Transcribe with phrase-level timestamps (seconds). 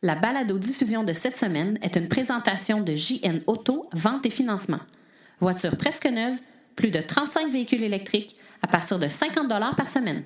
[0.00, 4.78] La balado-diffusion de cette semaine est une présentation de JN Auto, vente et financement.
[5.40, 6.38] Voiture presque neuve,
[6.76, 10.24] plus de 35 véhicules électriques à partir de 50 par semaine.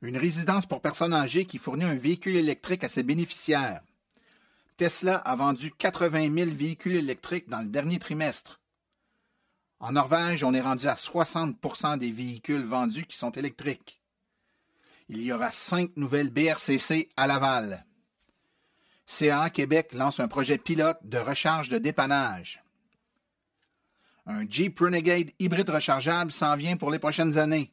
[0.00, 3.80] Une résidence pour personnes âgées qui fournit un véhicule électrique à ses bénéficiaires.
[4.76, 8.60] Tesla a vendu 80 000 véhicules électriques dans le dernier trimestre.
[9.80, 14.00] En Norvège, on est rendu à 60% des véhicules vendus qui sont électriques.
[15.08, 17.84] Il y aura cinq nouvelles BRCC à Laval.
[19.10, 22.62] CA Québec lance un projet pilote de recharge de dépannage.
[24.26, 27.72] Un Jeep Renegade hybride rechargeable s'en vient pour les prochaines années.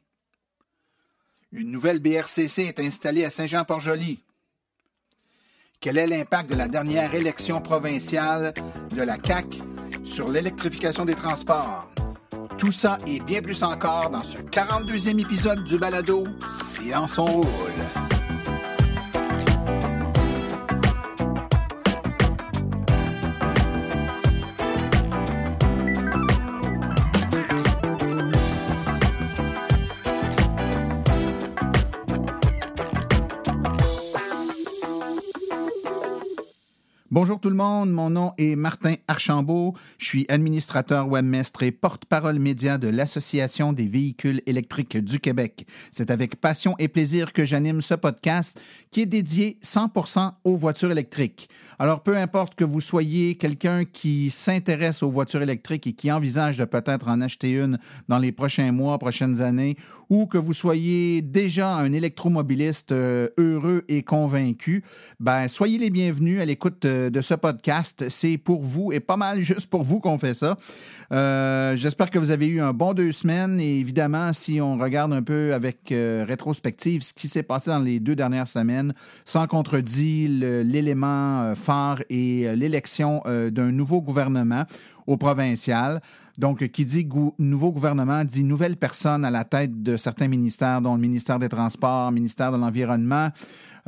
[1.52, 4.22] Une nouvelle BRCC est installée à Saint-Jean-Port-Joli.
[5.78, 8.54] Quel est l'impact de la dernière élection provinciale
[8.90, 9.58] de la CAC
[10.04, 11.92] sur l'électrification des transports?
[12.56, 18.15] Tout ça et bien plus encore dans ce 42e épisode du balado Silence on roule.
[37.18, 42.38] Bonjour tout le monde, mon nom est Martin Archambault, je suis administrateur webmestre et porte-parole
[42.38, 45.66] média de l'Association des véhicules électriques du Québec.
[45.92, 50.90] C'est avec passion et plaisir que j'anime ce podcast qui est dédié 100% aux voitures
[50.90, 51.48] électriques.
[51.78, 56.58] Alors peu importe que vous soyez quelqu'un qui s'intéresse aux voitures électriques et qui envisage
[56.58, 59.76] de peut-être en acheter une dans les prochains mois, prochaines années,
[60.10, 64.84] ou que vous soyez déjà un électromobiliste euh, heureux et convaincu,
[65.18, 68.06] ben soyez les bienvenus à l'écoute de, ce podcast.
[68.08, 70.56] C'est pour vous et pas mal juste pour vous qu'on fait ça.
[71.12, 75.12] Euh, j'espère que vous avez eu un bon deux semaines et évidemment, si on regarde
[75.12, 79.46] un peu avec euh, rétrospective ce qui s'est passé dans les deux dernières semaines, sans
[79.46, 84.64] contredit l'élément euh, phare et l'élection d'un nouveau gouvernement
[85.06, 86.00] au provincial.
[86.38, 90.94] Donc, qui dit nouveau gouvernement dit nouvelle personne à la tête de certains ministères, dont
[90.94, 93.30] le ministère des Transports, le ministère de l'Environnement.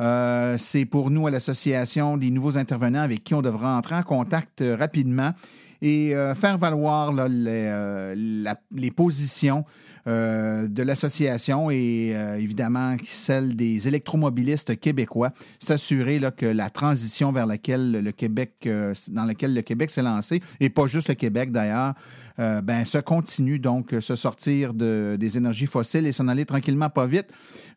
[0.01, 4.03] Euh, c'est pour nous à l'association des nouveaux intervenants avec qui on devra entrer en
[4.03, 5.33] contact euh, rapidement
[5.81, 9.65] et euh, faire valoir les, positions
[10.05, 18.11] de l'association et évidemment celle des électromobilistes québécois, s'assurer que la transition vers laquelle le
[18.11, 18.67] Québec,
[19.09, 21.93] dans laquelle le Québec s'est lancé, et pas juste le Québec d'ailleurs,
[22.39, 27.05] ben, se continue donc se sortir de, des énergies fossiles et s'en aller tranquillement pas
[27.05, 27.27] vite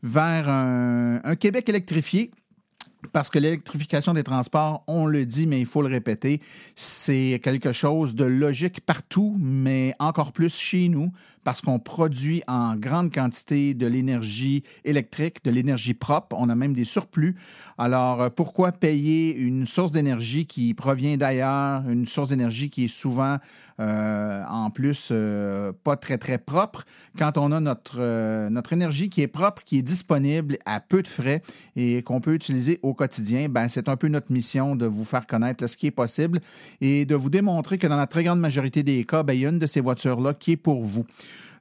[0.03, 2.31] vers un, Québec électrifié.
[3.13, 6.41] Parce que l'électrification des transports, on le dit, mais il faut le répéter,
[6.77, 11.11] c'est quelque chose de logique partout, mais encore plus chez nous,
[11.45, 16.37] parce qu'on produit en grande quantité de l'énergie électrique, de l'énergie propre.
[16.39, 17.37] On a même des surplus.
[17.79, 22.89] Alors, euh, pourquoi payer une source d'énergie qui provient d'ailleurs, une source d'énergie qui est
[22.89, 23.39] souvent
[23.81, 26.85] euh, en plus euh, pas très, très propre,
[27.19, 31.09] quand on a notre, notre énergie qui est propre, qui est disponible à peu de
[31.09, 31.43] frais
[31.75, 35.27] et qu'on peut utiliser au quotidien, ben, c'est un peu notre mission de vous faire
[35.27, 36.41] connaître ce qui est possible
[36.81, 39.47] et de vous démontrer que dans la très grande majorité des cas, ben, il y
[39.47, 41.05] a une de ces voitures-là qui est pour vous.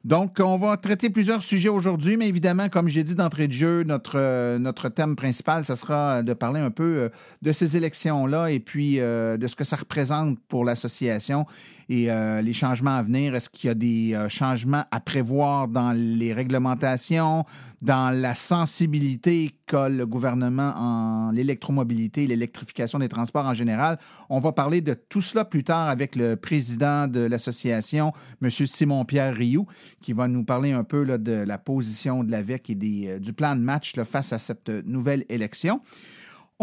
[0.03, 3.83] Donc, on va traiter plusieurs sujets aujourd'hui, mais évidemment, comme j'ai dit d'entrée de jeu,
[3.83, 7.09] notre, euh, thème principal, ce sera de parler un peu euh,
[7.43, 11.45] de ces élections-là et puis euh, de ce que ça représente pour l'association
[11.91, 13.35] et euh, les changements à venir.
[13.35, 17.43] Est-ce qu'il y a des euh, changements à prévoir dans les réglementations,
[17.81, 23.99] dans la sensibilité qu'a le gouvernement en l'électromobilité, l'électrification des transports en général?
[24.29, 28.49] On va parler de tout cela plus tard avec le président de l'association, M.
[28.49, 29.67] Simon-Pierre Rioux,
[29.99, 32.77] qui va nous parler un peu de la position de l'AVEC et
[33.09, 35.81] euh, du plan de match face à cette nouvelle élection.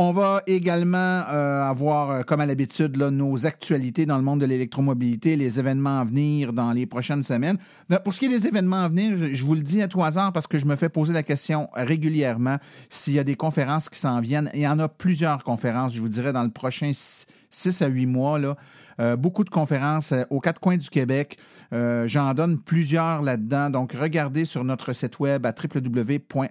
[0.01, 4.47] On va également euh, avoir, euh, comme à l'habitude, nos actualités dans le monde de
[4.47, 7.59] l'électromobilité, les événements à venir dans les prochaines semaines.
[8.05, 10.33] Pour ce qui est des événements à venir, je, vous le dis à tout hasard
[10.33, 12.59] parce que je me fais poser la question régulièrement
[12.89, 14.53] s'il y a des conférences qui s'en viennent.
[14.55, 18.07] Il y en a plusieurs conférences, je vous dirais, dans le prochain 6 à 8
[18.07, 18.39] mois.
[19.01, 21.39] Euh, beaucoup de conférences aux quatre coins du Québec.
[21.73, 23.69] J'en donne plusieurs là-dedans.
[23.71, 26.47] Donc, regardez sur notre site web à www.aveq.ca.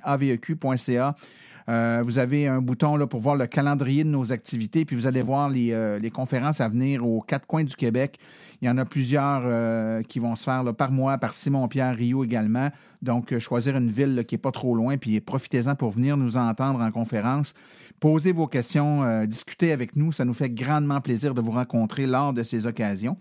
[1.69, 5.06] Euh, vous avez un bouton là, pour voir le calendrier de nos activités, puis vous
[5.06, 8.18] allez voir les, euh, conférences à venir aux quatre coins du Québec.
[8.62, 12.24] Il y en a plusieurs euh, qui vont se faire par mois, par Simon-Pierre Rio
[12.24, 12.69] également.
[13.02, 16.80] Donc, choisir une ville qui n'est pas trop loin, puis profitez-en pour venir nous entendre
[16.81, 17.54] en conférence.
[18.00, 20.12] Posez vos questions, discutez avec nous.
[20.12, 23.18] Ça nous fait grandement plaisir de vous rencontrer lors de ces occasions.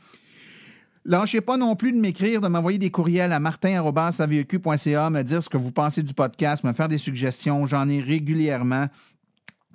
[1.09, 5.49] Lâchez pas non plus de m'écrire, de m'envoyer des courriels à martin.savieq.ca, me dire ce
[5.49, 7.65] que vous pensez du podcast, me faire des suggestions.
[7.65, 8.87] J'en ai régulièrement.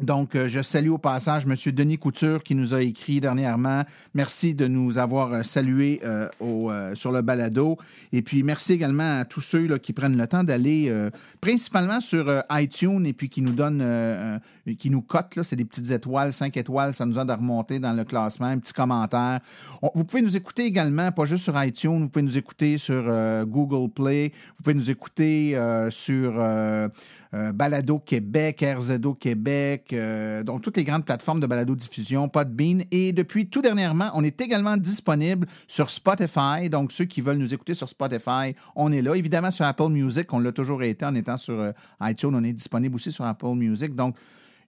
[0.01, 1.55] Donc, euh, je salue au passage M.
[1.73, 3.83] Denis Couture qui nous a écrit dernièrement.
[4.15, 7.77] Merci de nous avoir euh, salués euh, sur le balado.
[8.11, 10.91] Et puis, merci également à tous ceux là, qui prennent le temps d'aller
[11.39, 14.39] principalement sur iTunes et puis qui nous donnent,
[14.77, 15.39] qui nous cotent.
[15.43, 16.93] C'est des petites étoiles, cinq étoiles.
[16.93, 18.47] Ça nous aide à remonter dans le classement.
[18.47, 19.39] Un petit commentaire.
[19.93, 23.03] vous pouvez nous écouter également, pas juste sur iTunes, vous pouvez nous écouter sur
[23.45, 24.31] Google Play.
[24.57, 25.57] Vous pouvez nous écouter
[25.89, 26.33] sur
[27.33, 29.93] Balado Québec, RZO Québec.
[29.93, 32.83] Euh, donc toutes les grandes plateformes de balado-diffusion, Podbean.
[32.91, 36.69] Et depuis tout dernièrement, on est également disponible sur Spotify.
[36.69, 39.15] Donc ceux qui veulent nous écouter sur Spotify, on est là.
[39.15, 42.33] Évidemment, sur Apple Music, on l'a toujours été en étant sur euh, iTunes.
[42.33, 43.95] On est disponible aussi sur Apple Music.
[43.95, 44.15] Donc,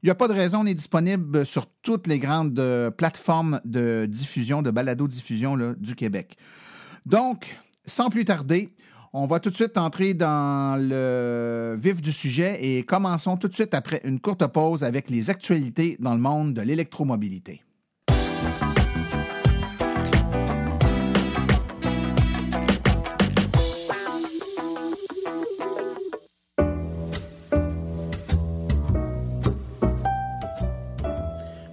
[0.02, 3.62] il n'y a pas de raison, on est disponible sur toutes les grandes euh, plateformes
[3.64, 6.36] de diffusion, de balado-diffusion du Québec.
[7.06, 8.74] Donc, sans plus tarder,
[9.14, 13.54] on va tout de suite entrer dans le vif du sujet et commençons tout de
[13.54, 17.62] suite après une courte pause avec les actualités dans le monde de l'électromobilité.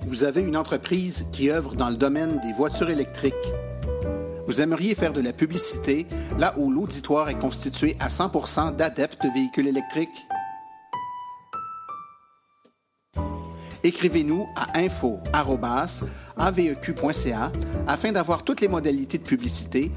[0.06, 3.34] Vous avez une entreprise qui œuvre dans le domaine des voitures électriques
[4.50, 9.28] vous aimeriez faire de la publicité là où l'auditoire est constitué à 100 d'adeptes de
[9.32, 10.26] véhicules électriques?
[13.84, 15.22] Écrivez-nous à info.aveq.ca
[17.86, 19.92] afin d'avoir toutes les modalités de publicité,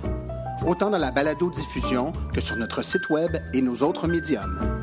[0.68, 4.83] autant dans la balado-diffusion que sur notre site Web et nos autres médiums.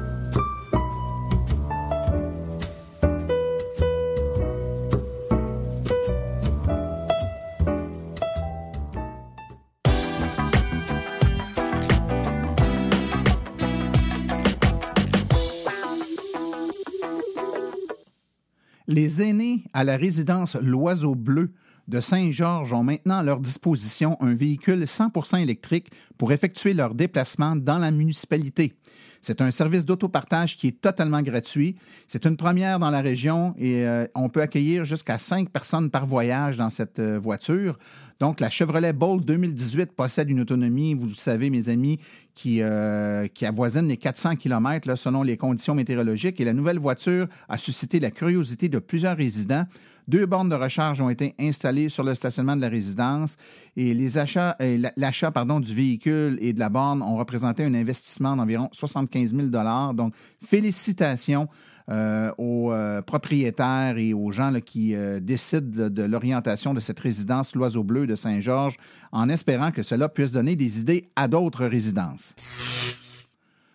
[19.73, 21.53] À la résidence L'Oiseau Bleu
[21.89, 27.57] de Saint-Georges ont maintenant à leur disposition un véhicule 100% électrique pour effectuer leurs déplacements
[27.57, 28.75] dans la municipalité.
[29.23, 31.77] C'est un service d'autopartage qui est totalement gratuit.
[32.09, 36.07] C'est une première dans la région et euh, on peut accueillir jusqu'à cinq personnes par
[36.07, 37.79] voyage dans cette euh, voiture.
[38.19, 41.99] Donc, la Chevrolet Bolt 2018 possède une autonomie, vous le savez, mes amis,
[42.41, 46.41] qui, euh, qui avoisine les 400 km selon les conditions météorologiques.
[46.41, 49.67] Et la nouvelle voiture a suscité la curiosité de plusieurs résidents.
[50.09, 53.37] Deux bornes de recharge ont été installées sur le stationnement de la résidence
[53.77, 58.71] et euh, l'achat pardon, du véhicule et de la borne ont représenté un investissement d'environ
[58.73, 59.49] 75 000
[59.93, 61.47] Donc, félicitations
[61.91, 67.57] euh, aux euh, propriétaires et aux gens qui euh, décident de, l'orientation de cette résidence
[67.57, 68.77] L'Oiseau Bleu de Saint-Georges,
[69.11, 72.37] en espérant que cela puisse donner des idées à d'autres résidences.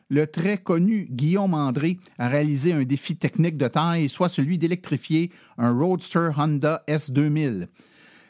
[0.10, 5.30] Le très connu Guillaume André a réalisé un défi technique de taille, soit celui d'électrifier
[5.58, 7.68] un Roadster Honda S2000.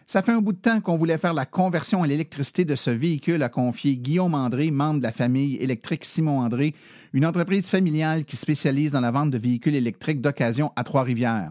[0.07, 2.91] Ça fait un bout de temps qu'on voulait faire la conversion à l'électricité de ce
[2.91, 6.75] véhicule, a confié Guillaume André, membre de la famille électrique Simon André,
[7.13, 11.49] une entreprise familiale qui spécialise dans la vente de véhicules électriques d'occasion à Trois-Rivières.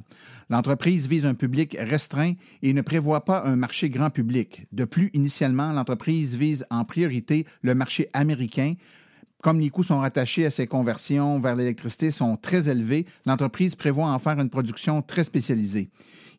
[0.50, 4.68] L'entreprise vise un public restreint et ne prévoit pas un marché grand public.
[4.70, 8.74] De plus, initialement, l'entreprise vise en priorité le marché américain,
[9.42, 14.06] comme les coûts sont rattachés à ces conversions vers l'électricité sont très élevés, l'entreprise prévoit
[14.06, 15.90] en faire une production très spécialisée.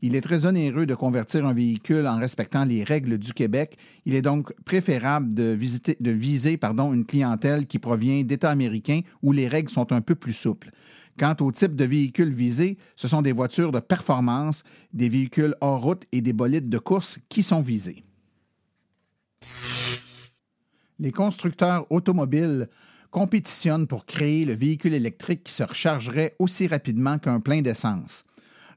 [0.07, 3.75] Il est très onéreux de convertir un véhicule en respectant les règles du Québec.
[4.05, 5.57] Il est donc préférable de,
[5.99, 10.69] viser une clientèle qui provient d'États américains où les règles sont un peu plus souples.
[11.17, 14.61] Quant au type de véhicule visé, ce sont des voitures de performance,
[14.93, 18.03] des véhicules hors route et des bolides de course qui sont visés.
[20.99, 22.69] Les constructeurs automobiles
[23.09, 28.23] compétitionnent pour créer le véhicule électrique qui se rechargerait aussi rapidement qu'un plein d'essence.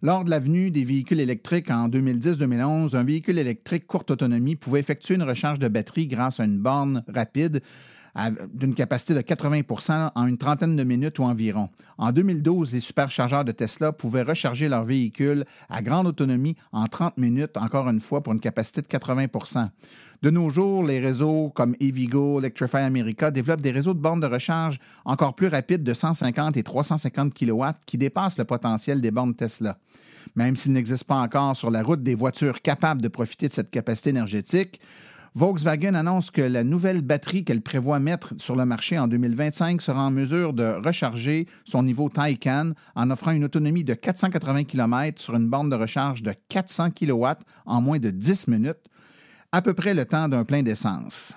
[0.00, 5.16] Lors de l'avenue des véhicules électriques en 2010-2011, un véhicule électrique courte autonomie pouvait effectuer
[5.16, 7.62] une recharge de batterie grâce à une borne rapide
[8.52, 11.68] d'une capacité de 80% en une trentaine de minutes ou environ.
[11.98, 17.18] En 2012, les superchargeurs de Tesla pouvaient recharger leur véhicule à grande autonomie en 30
[17.18, 19.68] minutes, encore une fois, pour une capacité de 80%
[20.22, 24.26] de nos jours, les réseaux comme Evigo, Electrify America développent des réseaux de bornes de
[24.26, 29.34] recharge encore plus rapides de 150 et 350 kW qui dépassent le potentiel des bornes
[29.34, 29.78] Tesla.
[30.34, 33.70] Même s'il n'existe pas encore sur la route des voitures capables de profiter de cette
[33.70, 34.80] capacité énergétique,
[35.34, 40.04] Volkswagen annonce que la nouvelle batterie qu'elle prévoit mettre sur le marché en 2025 sera
[40.04, 45.34] en mesure de recharger son niveau Taycan en offrant une autonomie de 480 km sur
[45.34, 47.26] une borne de recharge de 400 kW
[47.66, 48.88] en moins de 10 minutes,
[49.52, 51.36] à peu près le temps d'un plein d'essence.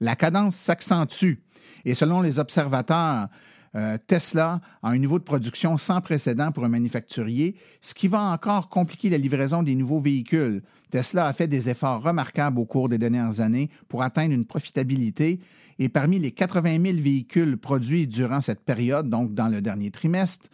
[0.00, 1.42] La cadence s'accentue
[1.84, 3.28] et selon les observateurs,
[3.74, 8.20] Euh, Tesla a un niveau de production sans précédent pour un manufacturier, ce qui va
[8.22, 10.62] encore compliquer la livraison des nouveaux véhicules.
[10.90, 15.38] Tesla a fait des efforts remarquables au cours des dernières années pour atteindre une profitabilité
[15.78, 20.48] et parmi les 80 000 véhicules produits durant cette période, donc dans le dernier trimestre,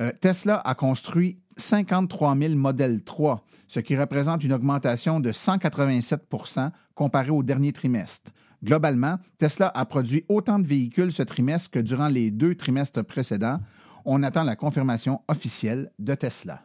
[0.00, 6.70] euh, Tesla a construit 53 000 modèles 3, ce qui représente une augmentation de 187%
[6.94, 8.32] comparé au dernier trimestre.
[8.64, 13.60] Globalement, Tesla a produit autant de véhicules ce trimestre que durant les deux trimestres précédents.
[14.06, 16.62] On attend la confirmation officielle de Tesla.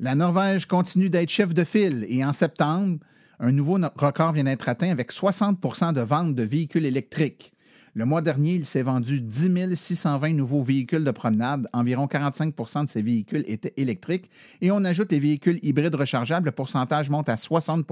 [0.00, 2.98] La Norvège continue d'être chef de file et en septembre,
[3.38, 7.52] un nouveau record vient d'être atteint avec 60% de ventes de véhicules électriques.
[7.94, 11.68] Le mois dernier, il s'est vendu 10 620 nouveaux véhicules de promenade.
[11.72, 14.30] Environ 45% de ces véhicules étaient électriques.
[14.60, 17.86] Et on ajoute les véhicules hybrides rechargeables, le pourcentage monte à 60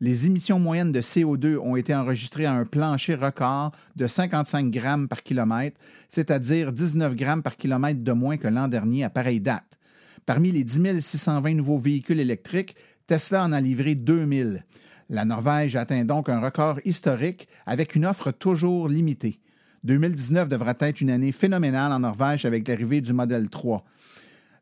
[0.00, 5.08] les émissions moyennes de CO2 ont été enregistrées à un plancher record de 55 grammes
[5.08, 9.78] par kilomètre, c'est-à-dire 19 grammes par kilomètre de moins que l'an dernier à pareille date.
[10.24, 12.76] Parmi les 10 620 nouveaux véhicules électriques,
[13.06, 14.64] Tesla en a livré 2000.
[15.10, 19.40] La Norvège atteint donc un record historique avec une offre toujours limitée.
[19.84, 23.84] 2019 devra être une année phénoménale en Norvège avec l'arrivée du modèle 3.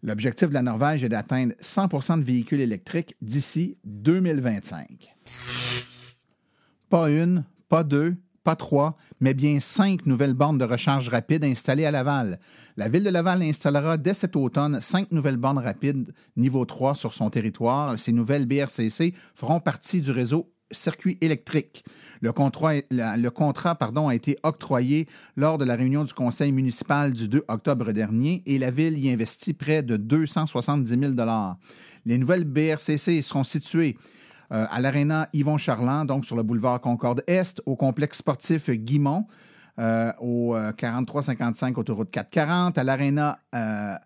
[0.07, 5.13] L'objectif de la Norvège est d'atteindre 100% de véhicules électriques d'ici 2025.
[6.89, 11.87] Pas une, pas deux, pas trois, mais bien cinq nouvelles bornes de recharge rapide installées
[11.87, 12.39] à Laval.
[12.77, 17.13] La ville de Laval installera dès cet automne cinq nouvelles bornes rapides niveau 3 sur
[17.13, 17.99] son territoire.
[17.99, 21.85] Ces nouvelles BRCC feront partie du réseau circuit électrique.
[22.21, 25.07] Le contrat, a été octroyé
[25.37, 29.11] lors de la réunion du conseil municipal du 2 octobre dernier et la ville y
[29.11, 31.13] investit près de 270 000
[32.05, 33.97] Les nouvelles BRCC seront situées
[34.53, 39.27] euh, à l'Arena Yvon Charland, donc sur le boulevard Concorde-Est, au complexe sportif Guimont,
[39.79, 43.39] euh, au 4355 euh, autoroute 440, à l'Arena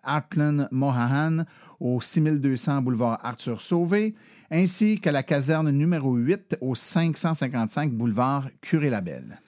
[0.03, 1.43] Artland Mohahan,
[1.79, 4.15] au 6200 boulevard Arthur Sauvé,
[4.51, 9.39] ainsi qu'à la caserne numéro 8 au 555 boulevard Curé-Labelle.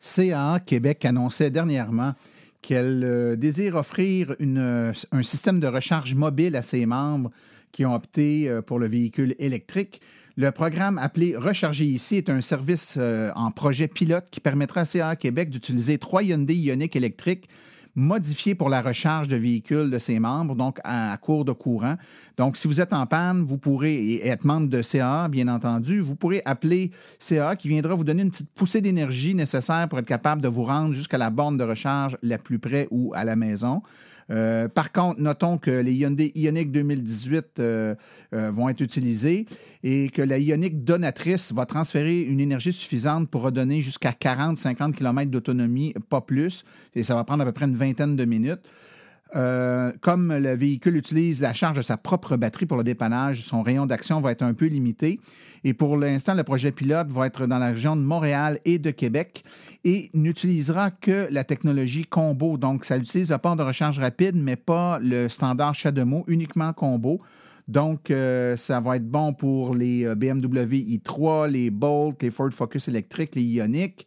[0.00, 2.14] CAA Québec annonçait dernièrement
[2.62, 7.30] qu'elle désire offrir un système de recharge mobile à ses membres
[7.72, 10.00] qui ont opté euh, pour le véhicule électrique.
[10.36, 14.84] Le programme appelé Recharger ici est un service euh, en projet pilote qui permettra à
[14.86, 17.48] CA Québec d'utiliser trois Hyundai Ioniq électriques
[17.96, 21.96] modifiés pour la recharge de véhicules de ses membres, donc à, cours de courant.
[22.36, 26.14] Donc, si vous êtes en panne, vous pourrez être membre de CA, bien entendu, vous
[26.14, 30.42] pourrez appeler CA qui viendra vous donner une petite poussée d'énergie nécessaire pour être capable
[30.42, 33.82] de vous rendre jusqu'à la borne de recharge la plus près ou à la maison.
[34.30, 37.94] Euh, par contre, notons que les Hyundai Ioniq 2018 euh,
[38.34, 39.46] euh, vont être utilisés
[39.84, 45.30] et que la Ioniq donatrice va transférer une énergie suffisante pour redonner jusqu'à 40-50 km
[45.30, 46.64] d'autonomie, pas plus,
[46.94, 48.68] et ça va prendre à peu près une vingtaine de minutes.
[49.34, 53.62] Euh, comme le véhicule utilise la charge de sa propre batterie pour le dépannage, son
[53.62, 55.18] rayon d'action va être un peu limité.
[55.64, 58.90] Et pour l'instant, le projet pilote va être dans la région de Montréal et de
[58.92, 59.42] Québec
[59.84, 62.56] et n'utilisera que la technologie combo.
[62.56, 67.20] Donc, ça utilise le port de recharge rapide, mais pas le standard CHAdeMO, uniquement combo.
[67.66, 72.52] Donc, euh, ça va être bon pour les euh, BMW i3, les Bolt, les Ford
[72.52, 74.06] Focus électriques, les Ioniq.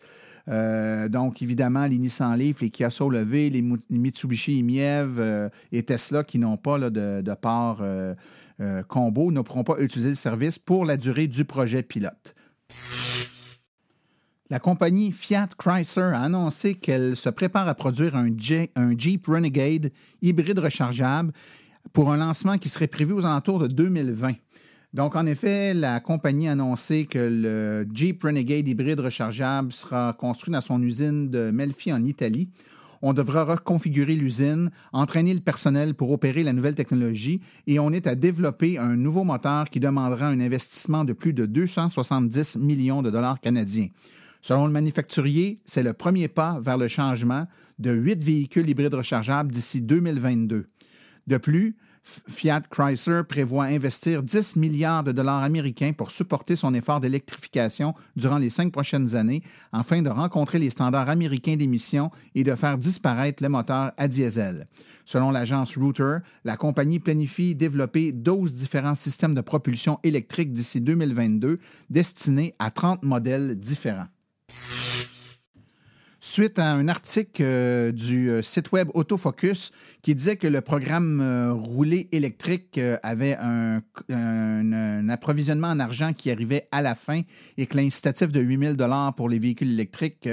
[0.49, 5.83] Euh, donc, évidemment, les Nissan Leaf, les Kia Soul les, les Mitsubishi Imiev euh, et
[5.83, 8.15] Tesla qui n'ont pas de, de part euh,
[8.87, 12.33] combo ne pourront pas utiliser le service pour la durée du projet pilote.
[14.49, 18.29] La compagnie Fiat Chrysler a annoncé qu'elle se prépare à produire un,
[18.75, 19.91] un Jeep Renegade
[20.23, 21.31] hybride rechargeable
[21.93, 24.33] pour un lancement qui serait prévu aux alentours de 2020.
[24.93, 30.51] Donc, en effet, la compagnie a annoncé que le Jeep Renegade hybride rechargeable sera construit
[30.51, 32.49] dans son usine de Melfi en Italie.
[33.01, 38.07] On devra reconfigurer l'usine, entraîner le personnel pour opérer la nouvelle technologie et on est
[38.07, 43.09] à développer un nouveau moteur qui demandera un investissement de plus de 270 millions de
[43.09, 43.87] dollars canadiens.
[44.41, 47.45] Selon le manufacturier, c'est le premier pas vers le changement
[47.77, 50.65] de huit véhicules hybrides rechargeables d'ici 2022.
[51.27, 51.77] De plus,
[52.27, 58.37] Fiat Chrysler prévoit investir 10 milliards de dollars américains pour supporter son effort d'électrification durant
[58.37, 63.43] les cinq prochaines années afin de rencontrer les standards américains d'émissions et de faire disparaître
[63.43, 64.65] le moteur à diesel.
[65.05, 71.59] Selon l'agence Router, la compagnie planifie développer 12 différents systèmes de propulsion électrique d'ici 2022
[71.89, 74.07] destinés à 30 modèles différents.
[76.19, 79.71] Suite à un article euh, du euh, site web Autofocus
[80.01, 83.81] qui disait que le programme euh, roulé électrique avait un,
[85.09, 87.21] approvisionnement en argent qui arrivait à la fin
[87.57, 90.29] et que l'incitatif de 8 000 pour les véhicules électriques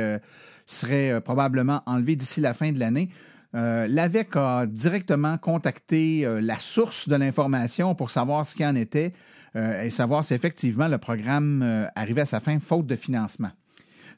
[0.67, 3.09] serait probablement enlevé d'ici la fin de l'année.
[3.53, 9.13] L'AVEC a directement contacté la source de l'information pour savoir ce qu'il en était
[9.55, 13.51] et savoir si effectivement le programme arrivait à sa fin faute de financement.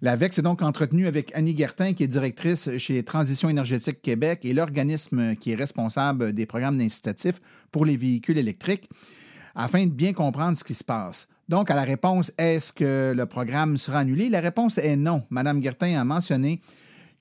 [0.01, 4.45] La VEC s'est donc entretenue avec Annie Guertin, qui est directrice chez Transition énergétique Québec
[4.45, 7.41] et l'organisme qui est responsable des programmes d'incitatifs
[7.73, 8.89] pour les véhicules électriques,
[9.57, 11.27] afin de bien comprendre ce qui se passe.
[11.49, 14.29] Donc, à la réponse, est-ce que le programme sera annulé?
[14.29, 15.25] La réponse est non.
[15.31, 16.61] Madame Guertin a mentionné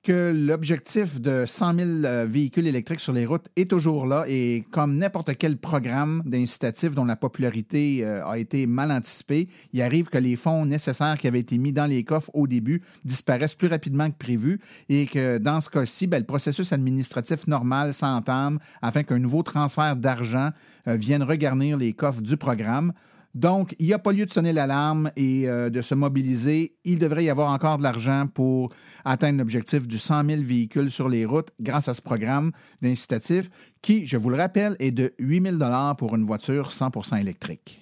[0.07, 4.63] que l'objectif de 100 000 euh, véhicules électriques sur les routes est toujours là et
[4.71, 10.07] comme n'importe quel programme d'incitatif dont la popularité euh, a été mal anticipée, il arrive
[10.07, 13.67] que les fonds nécessaires qui avaient été mis dans les coffres au début disparaissent plus
[13.67, 19.03] rapidement que prévu et que dans ce cas-ci, ben, le processus administratif normal s'entame afin
[19.03, 20.51] qu'un nouveau transfert d'argent
[20.87, 22.93] euh, vienne regarnir les coffres du programme.
[23.38, 26.74] Donc, il n'y a pas lieu de sonner l'alarme et euh, de se mobiliser.
[26.86, 28.74] Il devrait y avoir encore de l'argent pour
[29.06, 32.51] atteindre l'objectif du 100 000 véhicules sur les routes grâce à ce programme
[32.82, 33.51] d'incitatif
[33.84, 37.79] qui, je vous le rappelle, est de 8 000 pour une voiture 100% électrique.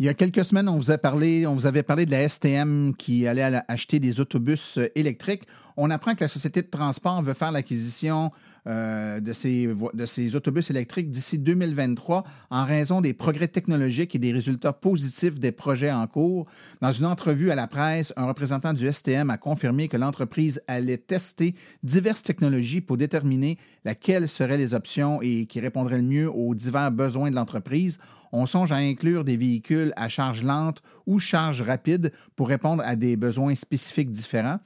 [0.00, 4.00] Il y a quelques semaines, on vous, avait parlé de la STM qui allait acheter
[4.00, 5.42] des autobus euh, électriques.
[5.76, 8.32] On apprend que la société de transport veut faire l'acquisition
[8.68, 14.18] euh, de, ces, de ces autobus électriques d'ici 2023 en raison des progrès technologiques et
[14.18, 16.46] des résultats positifs des projets en cours.
[16.82, 20.98] Dans une entrevue à la presse, un représentant du STM a confirmé que l'entreprise allait
[20.98, 26.54] tester diverses technologies pour déterminer laquelle seraient les options et qui répondraient le mieux aux
[26.54, 27.98] divers besoins de l'entreprise.
[28.32, 32.96] On songe à inclure des véhicules à charge lente ou charge rapide pour répondre à
[32.96, 34.58] des besoins spécifiques différents.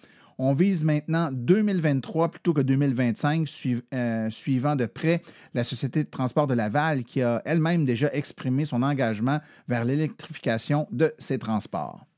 [0.44, 3.48] On vise maintenant 2023 plutôt que 2025,
[3.94, 5.22] euh, suivant de près
[5.54, 10.88] la Société de transport de Laval qui a elle-même déjà exprimé son engagement vers l'électrification
[10.90, 12.08] de ses transports.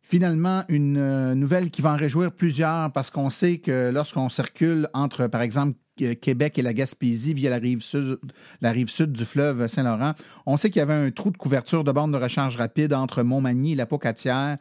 [0.00, 4.88] Finalement, une euh, nouvelle qui va en réjouir plusieurs parce qu'on sait que lorsqu'on circule
[4.94, 5.76] entre, par exemple,
[6.22, 8.18] Québec et la Gaspésie via la rive sud,
[8.62, 10.14] la rive sud du fleuve Saint-Laurent,
[10.46, 13.22] on sait qu'il y avait un trou de couverture de bornes de recharge rapide entre
[13.22, 14.56] Montmagny et la Pocatière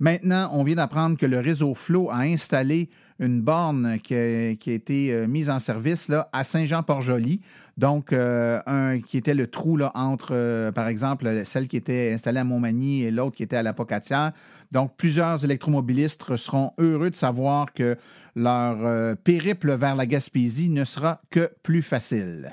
[0.00, 5.12] Maintenant, on vient d'apprendre que le réseau Flow a installé une borne qui a, été
[5.12, 7.40] euh, mise en service à Saint-Jean-Port-Joli.
[7.76, 12.12] Donc, euh, un qui était le trou là, entre, euh, par exemple, celle qui était
[12.12, 14.32] installée à Montmagny et l'autre qui était à la Pocatière.
[14.70, 17.96] Donc, plusieurs électromobilistes seront heureux de savoir que
[18.36, 22.52] leur périple vers la Gaspésie ne sera que plus facile.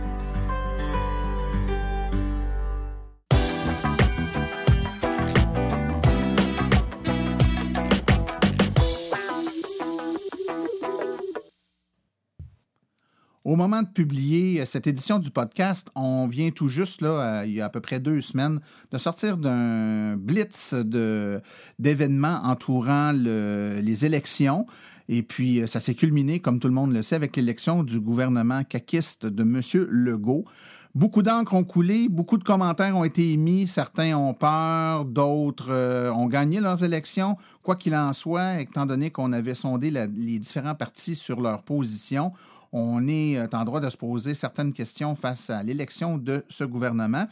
[13.51, 17.09] Au moment de publier euh, cette édition du podcast, on vient tout juste, là,
[17.41, 18.61] euh, il y a à peu près deux semaines,
[18.93, 20.73] de sortir d'un blitz
[21.77, 24.67] d'événements entourant les élections.
[25.09, 27.99] Et puis, euh, ça s'est culminé, comme tout le monde le sait, avec l'élection du
[27.99, 29.59] gouvernement caquiste de M.
[29.89, 30.45] Legault.
[30.95, 36.27] Beaucoup d'encre ont coulé, beaucoup de commentaires ont été émis, certains ont peur, d'autres ont
[36.27, 37.35] gagné leurs élections.
[37.63, 42.33] Quoi qu'il en soit, étant donné qu'on avait sondé les différents partis sur leur position,
[42.71, 47.27] on est en droit de se poser certaines questions face à l'élection de ce gouvernement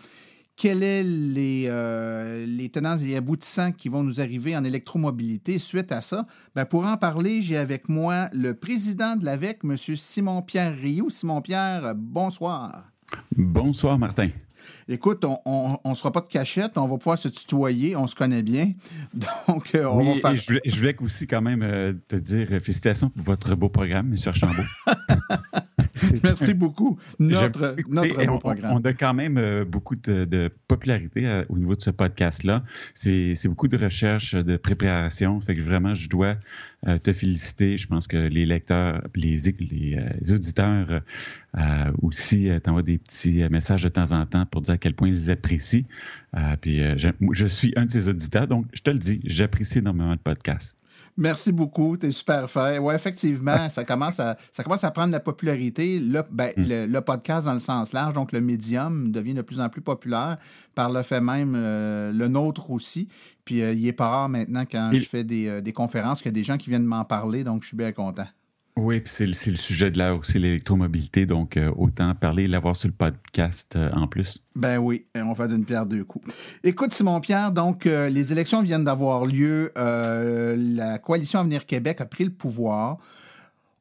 [0.60, 5.91] quels sont les, euh, les tenants et aboutissants qui vont nous arriver en électromobilité suite
[5.93, 6.28] à ça?
[6.54, 9.78] Ben, pour en parler, j'ai avec moi le président de l'AVEC, M.
[9.78, 11.10] Simon-Pierre Rioux.
[11.10, 12.91] Simon-Pierre, bonsoir.
[13.38, 14.28] Bonsoir, Martin.
[14.88, 18.43] Écoute, on ne sera pas de cachette, on va pouvoir se tutoyer, on se connaît
[18.43, 18.73] bien.
[19.47, 20.36] Donc, euh, on va faire...
[20.36, 24.13] je, voulais, je voulais aussi quand même euh, te dire félicitations pour votre beau programme,
[24.13, 24.17] M.
[24.25, 24.63] Archambault.
[26.23, 26.97] Merci beaucoup.
[27.19, 28.77] Notre, notre beau programme.
[28.77, 32.63] On a quand même euh, beaucoup de, popularité euh, au niveau de ce podcast-là.
[32.93, 35.39] C'est beaucoup de recherche, de préparation.
[35.41, 36.35] Fait que vraiment, je dois
[36.88, 37.77] euh, te féliciter.
[37.77, 41.01] Je pense que les lecteurs, les, les, auditeurs
[42.01, 45.13] aussi t'envoient des petits messages de temps en temps pour dire à quel point ils
[45.13, 45.85] les apprécient.
[46.62, 50.12] puis je, je suis un de ces auditeurs, donc je te le dis, j'apprécie énormément
[50.12, 50.75] le podcast.
[51.19, 52.77] Merci beaucoup, tu es super fait.
[52.77, 55.99] Oui, effectivement, ça commence, à, ça commence à prendre la popularité.
[56.32, 56.63] Ben, hmm.
[56.65, 60.38] Le, podcast dans le sens large, donc le médium, devient de plus en plus populaire.
[60.75, 63.10] Par le fait même, euh, le nôtre aussi.
[63.43, 66.29] Puis euh, il est pas rare maintenant quand je fais des, euh, des conférences qu'il
[66.29, 68.27] y a des gens qui viennent m'en parler, donc je suis bien content.
[68.82, 71.26] Oui, puis c'est le, sujet de l'heure aussi, l'électromobilité.
[71.26, 74.42] Donc, euh, autant parler et l'avoir sur le podcast euh, en plus.
[74.56, 76.34] Ben oui, on fait d'une pierre deux coups.
[76.63, 79.72] Écoute, Simon-Pierre, donc, euh, les élections viennent d'avoir lieu.
[79.76, 82.98] la coalition Avenir Québec a pris le pouvoir.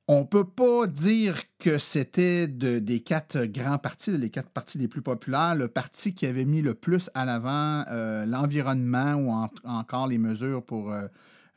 [0.09, 4.89] On ne peut pas dire que c'était des quatre grands partis, les quatre partis les
[4.89, 7.85] plus populaires, le parti qui avait mis le plus à l'avant
[8.27, 9.31] l'environnement ou
[9.65, 10.95] encore les mesures pour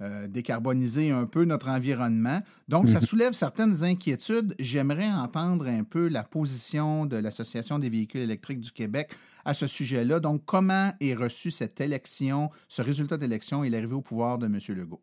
[0.02, 2.42] euh, décarboniser un peu notre environnement.
[2.68, 3.06] Donc, ça mhm.
[3.06, 4.56] soulève certaines inquiétudes.
[4.58, 9.12] J'aimerais entendre un peu la position de l'Association des véhicules électriques du Québec
[9.46, 10.20] à ce sujet-là.
[10.20, 13.64] Donc, comment est reçue cette élection, ce résultat d'élection?
[13.64, 14.60] Et l'arrivée au pouvoir de M.
[14.70, 15.02] Legault?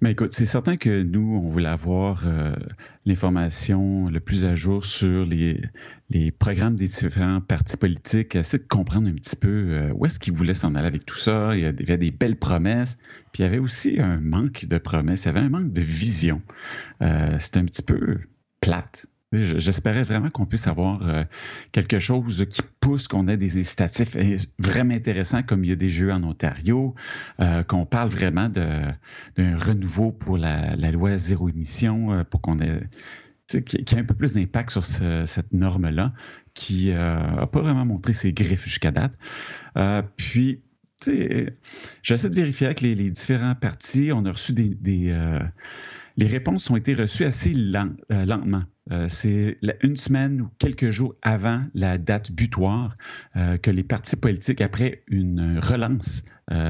[0.00, 2.54] Mais écoute, c'est certain que nous, on voulait avoir euh,
[3.04, 5.62] l'information le plus à jour sur les,
[6.10, 10.18] les programmes des différents partis politiques, essayer de comprendre un petit peu euh, où est-ce
[10.18, 11.50] qu'ils voulaient s'en aller avec tout ça.
[11.54, 12.96] Il y, avait des belles promesses,
[13.32, 15.82] puis il y avait aussi un manque de promesses, il y avait un manque de
[15.82, 16.42] vision.
[17.02, 18.18] Euh, C'était un petit peu
[18.60, 19.06] plate.
[19.32, 21.24] J'espérais vraiment qu'on puisse avoir euh,
[21.72, 24.14] quelque chose qui pousse, qu'on ait des incitatifs
[24.58, 26.94] vraiment intéressants, comme il y a des jeux en Ontario,
[27.40, 32.82] euh, qu'on parle vraiment d'un renouveau pour la, loi zéro émission, euh, pour qu'on ait
[33.46, 36.14] qui, ait un peu plus d'impact sur cette norme-là,
[36.54, 39.14] qui n'a pas vraiment montré ses griffes jusqu'à date.
[40.16, 40.62] puis,
[42.02, 44.10] j'essaie de vérifier avec les, différents partis.
[44.14, 45.14] On a reçu des,
[46.16, 48.62] les réponses ont été reçues assez euh, lentement.
[48.90, 52.96] Euh, c'est une semaine ou quelques jours avant la date butoir
[53.36, 56.24] euh, que les partis politiques, après une relance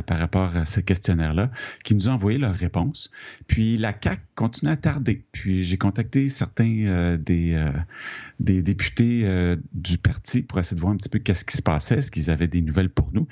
[0.07, 1.51] par rapport à ce questionnaire-là,
[1.83, 3.11] qui nous ont envoyé leurs réponses.
[3.49, 5.25] Puis la CAC continue à tarder.
[5.33, 7.59] Puis j'ai contacté certains des,
[8.39, 12.13] députés du parti pour essayer de voir un petit peu qu'est-ce qui se passait, est-ce
[12.13, 13.27] qu'ils avaient des nouvelles pour nous.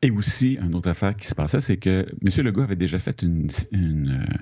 [0.00, 2.44] Et aussi, une autre affaire qui se passait, c'est que M.
[2.46, 4.36] Legault avait déjà fait une, euh,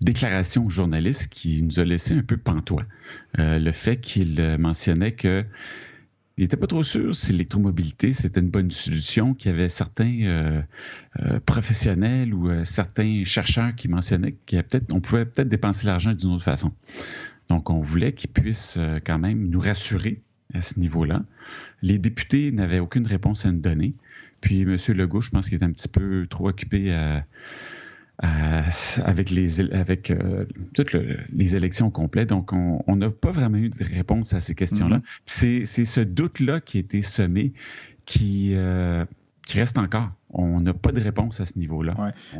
[0.00, 2.84] déclaration aux journalistes qui nous a laissé un peu pantois.
[3.40, 5.44] Euh, le fait qu'il mentionnait que
[6.36, 10.22] il n'était pas trop sûr si l'électromobilité, c'était une bonne solution, qu'il y avait certains
[10.22, 10.62] euh,
[11.44, 16.72] professionnels ou certains chercheurs qui mentionnaient qu'on pouvait peut-être dépenser l'argent d'une autre façon.
[17.48, 20.22] Donc, on voulait qu'ils puissent quand même nous rassurer
[20.54, 21.24] à ce niveau-là.
[21.82, 23.94] Les députés n'avaient aucune réponse à nous donner.
[24.40, 24.76] Puis M.
[24.88, 26.92] Legault, je pense qu'il est un petit peu trop occupé
[28.22, 30.94] avec les avec euh, toutes
[31.32, 32.28] les élections complètes.
[32.28, 34.98] Donc, on n'a pas vraiment eu de réponse à ces questions-là.
[35.26, 35.66] Mm-hmm.
[35.66, 37.52] C'est ce doute-là qui a été semé
[38.04, 39.04] qui, euh,
[39.46, 40.10] qui reste encore.
[40.32, 41.94] On n'a pas de réponse à ce niveau-là.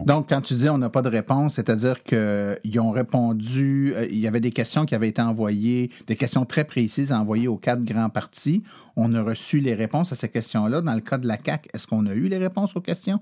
[0.07, 4.19] Donc, quand tu dis on n'a pas de réponse, c'est-à-dire qu'ils ont répondu, euh, il
[4.19, 7.85] y avait des questions qui avaient été envoyées, des questions très précises envoyées aux quatre
[7.85, 8.63] grands partis.
[8.97, 10.83] On a reçu les réponses à ces questions-là.
[10.83, 13.21] Dans le cas de la CAC, est-ce qu'on a eu les réponses aux questions?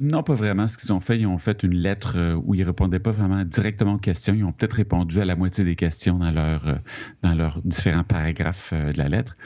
[0.00, 0.68] Non, pas vraiment.
[0.68, 3.44] Ce qu'ils ont fait, ils ont fait une lettre euh, où ils répondaient pas vraiment
[3.44, 4.32] directement aux questions.
[4.32, 6.76] Ils ont peut-être répondu à la moitié des questions dans leur euh,
[7.22, 9.36] dans leurs différents paragraphes de la lettre.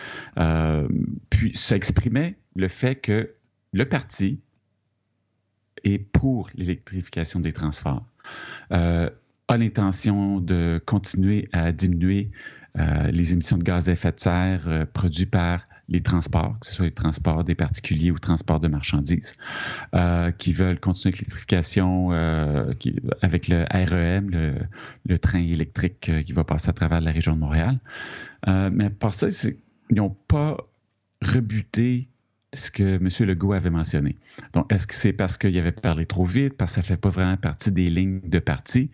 [1.31, 3.35] puis ça exprimait le fait que
[3.73, 4.41] le parti
[5.85, 8.05] est pour l'électrification des transports,
[8.73, 9.11] euh,
[9.49, 12.31] a l'intention de continuer à diminuer
[12.79, 16.67] euh, les émissions de gaz à effet de serre euh, produits par les transports, que
[16.67, 19.37] ce soit les transports des particuliers ou transports de marchandises,
[20.39, 22.13] qui veulent continuer l'électrification
[23.21, 24.31] avec le REM,
[25.05, 27.79] le, train électrique qui va passer à travers la région de Montréal.
[28.47, 29.27] mais par ça,
[29.91, 30.57] ils n'ont pas
[31.21, 32.09] rebuté
[32.55, 33.09] ce que M.
[33.27, 34.17] Legault avait mentionné.
[34.53, 36.97] Donc, est-ce que c'est parce qu'il avait parlé trop vite, parce que ça ne fait
[36.97, 38.91] pas vraiment partie des lignes de parti?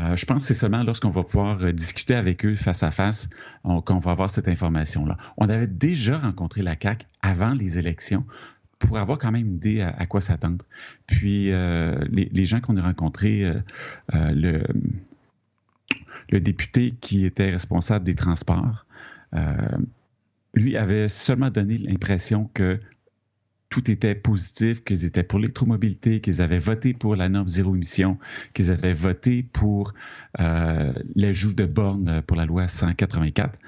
[0.00, 2.90] Euh, je pense que c'est seulement lorsqu'on va pouvoir euh, discuter avec eux face à
[2.90, 3.30] face
[3.62, 5.16] qu'on va avoir cette information-là.
[5.36, 8.24] On avait déjà rencontré la CAQ avant les élections
[8.78, 10.64] pour avoir quand même une idée à, quoi s'attendre.
[11.06, 13.48] Puis, euh, les, gens qu'on a rencontrés,
[14.12, 14.64] le,
[16.30, 18.84] le député qui était responsable des transports,
[20.54, 22.78] lui avait seulement donné l'impression que
[23.72, 28.18] tout était positif, qu'ils étaient pour l'électromobilité, qu'ils avaient voté pour la norme zéro émission,
[28.52, 29.94] qu'ils avaient voté pour
[30.40, 33.58] euh, l'ajout de bornes pour la loi 184,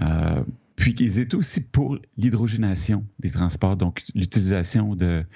[0.00, 0.42] euh,
[0.76, 5.26] puis qu'ils étaient aussi pour l'hydrogénation des transports, donc l'utilisation de,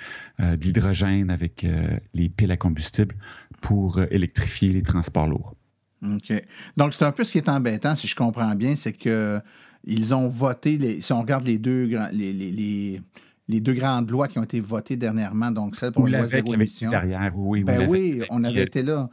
[0.40, 1.66] euh, l'hydrogène avec
[2.14, 3.14] les piles à combustible
[3.60, 5.54] pour électrifier les transports lourds.
[6.02, 6.32] OK.
[6.78, 9.38] Donc, c'est un peu ce qui est embêtant, si je comprends bien, c'est que
[9.86, 13.00] ils ont voté, les, si on regarde les deux, les, les,
[13.48, 16.54] les, deux grandes lois qui ont été votées dernièrement, donc celle pour la loi zéro
[16.54, 16.90] émission.
[16.90, 19.08] Derrière, oui, ben oui, on avait été là.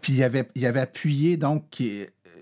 [0.00, 1.82] Puis il avait, il avait appuyé, donc,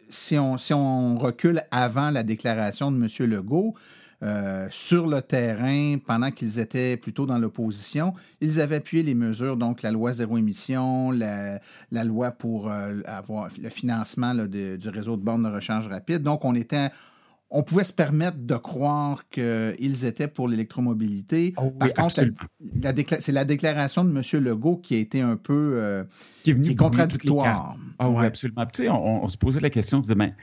[0.09, 3.31] si on, si on recule avant la déclaration de M.
[3.31, 3.75] Legault,
[4.23, 8.15] euh, sur le terrain pendant qu'ils étaient plutôt dans l'opposition.
[8.41, 11.61] Ils avaient appuyé les mesures, donc la loi zéro émission, la,
[11.93, 16.23] la loi pour euh, avoir le financement du réseau de bornes de recharge rapide.
[16.23, 16.89] Donc, on était
[17.51, 21.55] on pouvait se permettre de croire qu'ils étaient pour l'électromobilité.
[21.57, 22.21] Oh Par contre,
[23.21, 24.45] c'est la déclaration de M.
[24.45, 26.05] Legault qui a été un peu euh,
[26.43, 27.77] qui est, contradictoire.
[27.99, 28.67] Ah oui, absolument.
[28.67, 30.35] Tu sais, on, se posait la question, on se disait,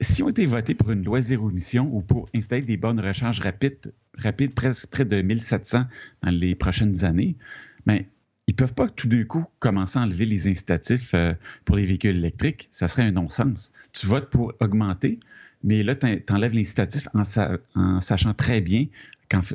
[0.00, 3.06] si on était voté pour une loi zéro émission ou pour installer des bornes de
[3.06, 5.84] recharge rapides, rapide, presque près de 1700
[6.22, 7.36] dans les prochaines années,
[7.84, 8.06] mais
[8.46, 11.84] ils ne peuvent pas tout d'un coup commencer à enlever les incitatifs euh, pour les
[11.84, 12.68] véhicules électriques.
[12.72, 13.70] Ça serait un non-sens.
[13.92, 15.20] Tu votes pour augmenter,
[15.62, 18.86] mais là, tu enlèves l'incitatif en, sachant très bien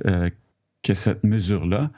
[0.06, 0.30] euh,
[0.84, 1.92] que cette mesure-là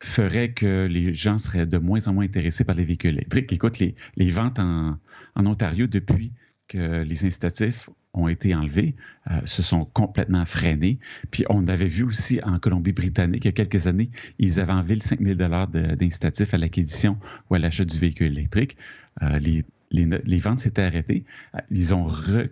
[0.00, 3.52] ferait que les gens seraient de moins en moins intéressés par les véhicules électriques.
[3.52, 4.98] Écoute, les, ventes en,
[5.36, 6.32] Ontario depuis
[6.66, 8.94] que les incitatifs ont été enlevés,
[9.30, 10.98] euh, se sont complètement freinés.
[11.30, 14.96] Puis on avait vu aussi en Colombie-Britannique, il y a quelques années, ils avaient enlevé
[14.96, 17.16] le 5 000 d'incitatifs à l'acquisition
[17.48, 18.76] ou à l'achat du véhicule électrique.
[19.22, 21.24] Euh, les, les, ventes s'étaient arrêtées.
[21.70, 22.48] Ils ont re,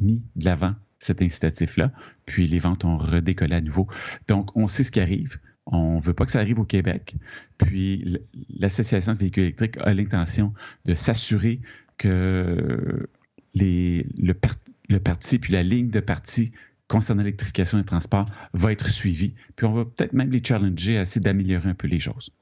[0.00, 1.92] mis de l'avant cet incitatif-là,
[2.26, 3.88] puis les ventes ont redécollé à nouveau.
[4.26, 5.38] Donc, on sait ce qui arrive.
[5.66, 7.14] On ne veut pas que ça arrive au Québec.
[7.58, 8.18] Puis,
[8.58, 10.54] l'Association de véhicules électriques a l'intention
[10.86, 11.60] de s'assurer
[11.98, 13.08] que
[13.54, 16.52] les, le, parti, puis la ligne de parti
[16.88, 19.34] concernant l'électrification des transports va être suivie.
[19.56, 22.32] Puis, on va peut-être même les challenger à essayer d'améliorer un peu les choses.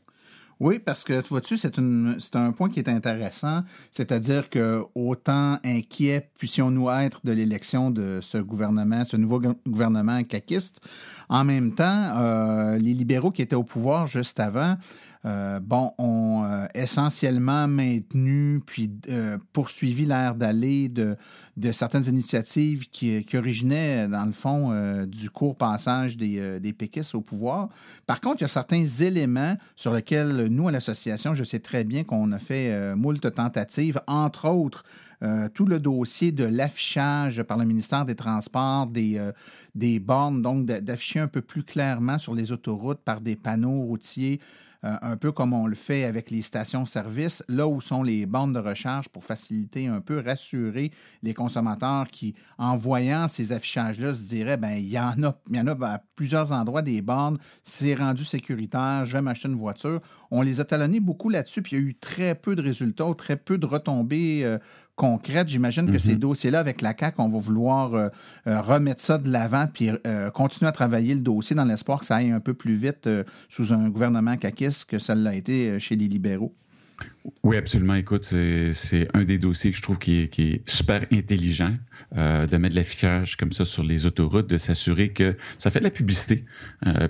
[0.59, 6.31] Oui, parce que tu vois-tu, c'est, un point qui est intéressant, c'est-à-dire que autant inquiets
[6.39, 10.81] puissions-nous être de l'élection de ce gouvernement, ce nouveau gouvernement caquiste,
[11.29, 14.77] en même temps, euh, les libéraux qui étaient au pouvoir juste avant
[15.27, 21.17] euh, bon, ont euh, essentiellement maintenu puis euh, poursuivi l'air d'aller de,
[21.73, 27.23] certaines initiatives qui, qui, originaient, dans le fond, du court passage des, des péquistes au
[27.23, 27.71] pouvoir.
[28.07, 31.83] Par contre, il y a certains éléments sur lesquels nous, à l'association, je sais très
[31.83, 34.85] bien qu'on a fait moult tentatives, entre autres
[35.55, 39.19] tout le dossier de l'affichage par le ministère des Transports des,
[39.75, 44.41] des bornes, donc d'afficher un peu plus clairement sur les autoroutes par des panneaux routiers
[44.87, 48.55] euh, un peu comme on le fait avec les stations-service, là où sont les bandes
[48.55, 54.23] de recharge pour faciliter un peu, rassurer les consommateurs qui, en voyant ces affichages-là, se
[54.23, 59.15] diraient, ben il y en a, à plusieurs endroits des bornes, c'est rendu sécuritaire, je
[59.15, 60.01] vais m'acheter une voiture.
[60.31, 63.07] On les a talonnés beaucoup là-dessus, puis il y a eu très peu de résultats,
[63.17, 64.59] très peu de retombées euh,
[64.97, 65.49] concrètes.
[65.49, 66.21] J'imagine que ces mhm.
[66.21, 68.09] dossiers-là, avec la CAQ, on va vouloir euh,
[68.47, 72.07] euh, remettre ça de l'avant puis euh, continuer à travailler le dossier dans l'espoir que
[72.07, 73.09] ça aille un peu plus vite
[73.49, 76.55] sous un gouvernement caquiste que ça l'a été chez les libéraux.
[77.43, 77.95] Oui, absolument.
[77.95, 81.75] Écoute, c'est un des dossiers que je trouve qui est, super intelligent
[82.15, 85.85] de mettre de l'affichage comme ça sur les autoroutes, de s'assurer que ça fait de
[85.85, 86.47] la publicité.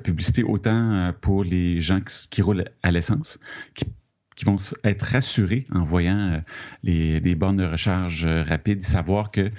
[0.03, 3.38] publicité autant pour les gens qui, roulent à l'essence,
[3.75, 3.85] qui
[4.37, 6.40] qui vont être rassurés en voyant euh,
[6.85, 9.51] les, bornes de recharge euh, rapides, savoir que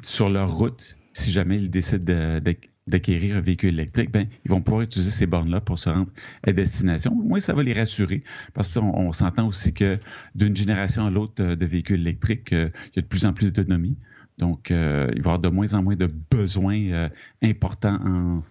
[0.00, 2.40] sur leur route, si jamais ils décident
[2.86, 6.08] d'acquérir un véhicule électrique, ben, ils vont pouvoir utiliser ces bornes-là pour se rendre
[6.46, 7.14] à destination.
[7.14, 8.22] Moi, ça va les rassurer
[8.54, 9.98] parce qu'on on, s'entend aussi que
[10.34, 13.50] d'une génération à l'autre euh, de véhicules électriques, il y a de plus en plus
[13.50, 13.98] d'autonomie.
[14.38, 17.08] Donc, il va y avoir de moins en moins de besoins
[17.42, 18.42] importants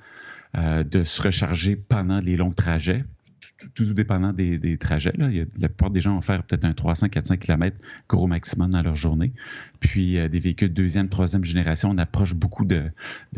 [0.55, 3.03] de se recharger pendant les longs trajets
[3.74, 5.13] tout, dépendant des, trajets.
[5.17, 5.30] Là.
[5.30, 7.78] la plupart des gens vont faire peut-être un 300-400 km
[8.10, 9.34] gros maximum dans leur journée.
[9.80, 12.91] Puis euh, des véhicules deuxième, troisième génération, on approche beaucoup de,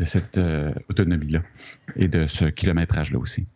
[0.04, 1.42] cette euh, autonomie-là
[1.96, 3.46] et de ce kilométrage-là aussi.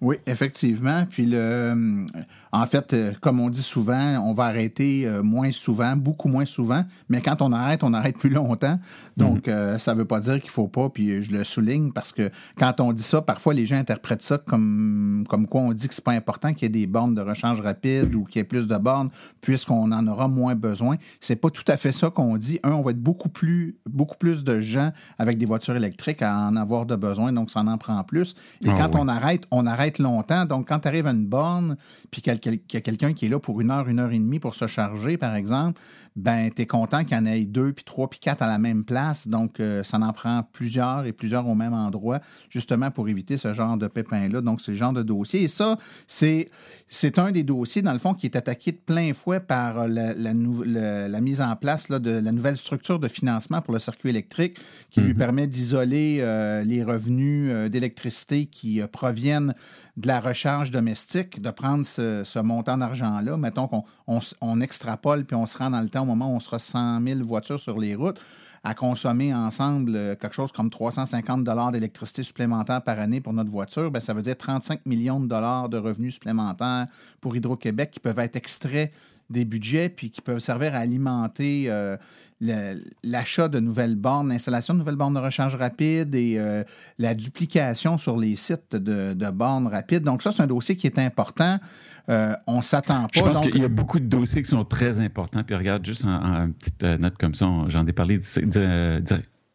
[0.00, 1.04] Oui, effectivement.
[1.10, 2.06] Puis le, euh,
[2.52, 6.46] en fait, euh, comme on dit souvent, on va arrêter euh, moins souvent, beaucoup moins
[6.46, 8.78] souvent, mais quand on arrête, on arrête plus longtemps.
[9.18, 9.78] Donc, mhm.
[9.78, 12.80] ça ne veut pas dire qu'il faut pas, puis je le souligne parce que quand
[12.80, 16.04] on dit ça, parfois les gens interprètent ça comme, comme quoi on dit que c'est
[16.04, 18.66] pas important qu'il y ait des bornes de rechange rapide ou qu'il y ait plus
[18.66, 19.10] de bornes
[19.42, 20.96] puisqu'on en aura moins besoin.
[21.20, 22.58] C'est pas tout à fait ça qu'on dit.
[22.62, 26.38] Un, on va être beaucoup plus, beaucoup plus de gens avec des voitures électriques à
[26.38, 28.34] en avoir de besoin, donc ça en prend plus.
[28.64, 30.44] Et ah quand on arrête, on arrête longtemps.
[30.44, 31.76] Donc, quand tu arrives à une borne,
[32.10, 34.38] puis qu'il y a quelqu'un qui est là pour une heure, une heure et demie
[34.38, 35.80] pour se charger, par exemple,
[36.16, 38.58] ben, tu es content qu'il y en ait deux, puis trois, puis quatre à la
[38.58, 39.28] même place.
[39.28, 43.52] Donc, euh, ça en prend plusieurs et plusieurs au même endroit, justement pour éviter ce
[43.52, 44.40] genre de pépin-là.
[44.40, 45.42] Donc, c'est le genre de dossier.
[45.42, 46.50] Et ça, c'est,
[46.88, 50.12] c'est un des dossiers, dans le fond, qui est attaqué de plein fouet par la,
[50.14, 54.58] la, mise en place là, de la nouvelle structure de financement pour le circuit électrique
[54.90, 55.16] qui lui mm-hmm.
[55.16, 59.54] permet d'isoler euh, les revenus euh, d'électricité qui proviennent
[59.96, 63.36] de la recharge domestique, de prendre ce, montant d'argent-là.
[63.36, 63.84] Mettons qu'on
[64.40, 67.02] on, extrapole puis on se rend dans le temps au moment où on sera 100
[67.02, 68.20] 000 voitures sur les routes
[68.62, 73.50] à consommer ensemble euh, quelque chose comme 350 dollars d'électricité supplémentaire par année pour notre
[73.50, 76.86] voiture, bien, ça veut dire 35 millions de dollars de revenus supplémentaires
[77.20, 78.92] pour Hydro-Québec qui peuvent être extraits
[79.30, 81.96] des budgets puis qui peuvent servir à alimenter euh,
[82.40, 86.64] l'achat de nouvelles bornes, l'installation de nouvelles bornes de recharge rapide et euh,
[86.98, 90.02] la duplication sur les sites de, bornes rapides.
[90.02, 91.58] Donc, ça, c'est un dossier qui est important.
[92.08, 93.08] Euh, on ne s'attend pas.
[93.12, 95.44] Je pense qu'il y a beaucoup de dossiers qui sont très importants.
[95.44, 98.18] Puis regarde, juste en, une petite euh, note comme ça, j'en ai parlé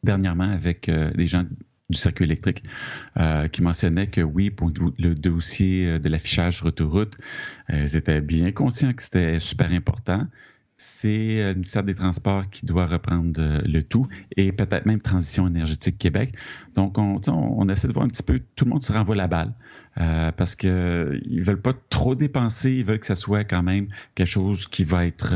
[0.03, 1.43] dernièrement avec des gens
[1.89, 2.63] du circuit électrique
[3.51, 4.69] qui mentionnaient que oui, pour
[4.99, 7.15] le dossier de l'affichage sur autoroute,
[7.69, 10.27] ils étaient bien conscients que c'était super important
[10.77, 15.01] c'est euh, le ministère des Transports qui doit reprendre euh, le tout et peut-être même
[15.01, 16.35] Transition énergétique Québec.
[16.75, 19.53] Donc, on, essaie de voir un petit peu, tout le monde se renvoie la balle
[19.97, 23.87] euh, parce qu'ils ne veulent pas trop dépenser, ils veulent que ça soit quand même
[24.15, 25.33] quelque chose qui va être,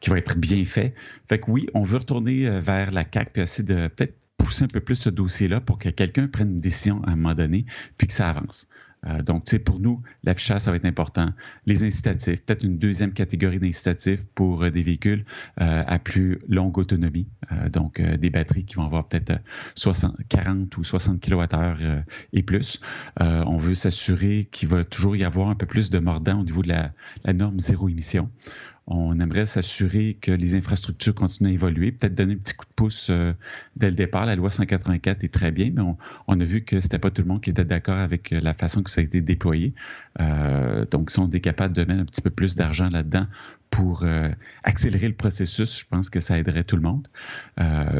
[0.00, 0.94] qui va être bien fait.
[1.28, 4.68] Fait que oui, on veut retourner vers la CAC et essayer de peut-être pousser un
[4.68, 7.66] peu plus ce dossier-là pour que quelqu'un prenne une décision à un moment donné
[7.98, 8.68] puis que ça avance.
[9.06, 11.30] Euh, donc, pour nous, l'affichage, ça va être important.
[11.66, 15.24] Les incitatifs, peut-être une deuxième catégorie d'incitatifs pour euh, des véhicules
[15.60, 17.28] euh, à plus longue autonomie.
[17.70, 19.40] donc, des batteries qui vont avoir peut-être
[20.28, 22.80] 40 ou 60 kWh et plus.
[23.18, 26.62] on veut s'assurer qu'il va toujours y avoir un peu plus de mordant au niveau
[26.62, 26.92] de la,
[27.24, 28.30] la norme zéro émission
[28.88, 32.72] on aimerait s'assurer que les infrastructures continuent à évoluer, peut-être donner un petit coup de
[32.76, 33.32] pouce euh,
[33.74, 34.26] dès le départ.
[34.26, 35.82] La loi 184 est très bien, mais
[36.28, 38.54] on, a vu que c'était pas tout le monde qui était d'accord avec euh, la
[38.54, 39.74] façon que ça a été déployé.
[40.20, 43.26] Euh, donc, si on est capable de mettre un petit peu plus d'argent là-dedans
[43.70, 44.06] pour
[44.62, 47.08] accélérer le processus, je pense que ça aiderait tout le monde.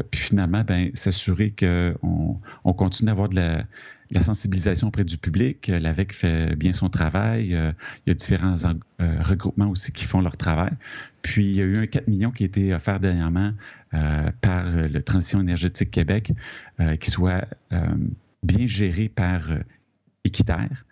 [0.09, 3.65] puis finalement, ben, s'assurer qu'on on continue d'avoir de la,
[4.11, 5.69] la sensibilisation auprès du public.
[5.69, 7.53] Euh, L'AVEC fait bien son travail.
[7.53, 7.71] Euh,
[8.05, 10.71] il y a différents euh, regroupements aussi qui font leur travail.
[11.21, 13.53] Puis, il y a eu un 4 millions qui a été offert dernièrement
[14.41, 16.31] par le Transition énergétique Québec,
[16.99, 17.45] qui soit
[18.43, 19.41] bien géré par
[20.23, 20.85] Équiterre.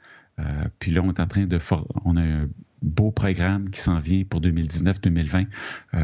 [0.80, 1.60] puis là, on est en train de...
[2.04, 2.46] On a
[2.82, 5.48] beau programme qui s'en vient pour 2019-2020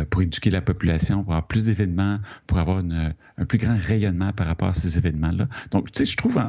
[0.10, 4.48] pour éduquer la population, pour avoir plus d'événements, pour avoir un plus grand rayonnement par
[4.48, 5.48] rapport à ces événements-là.
[5.72, 6.40] Donc, tu sais, je trouve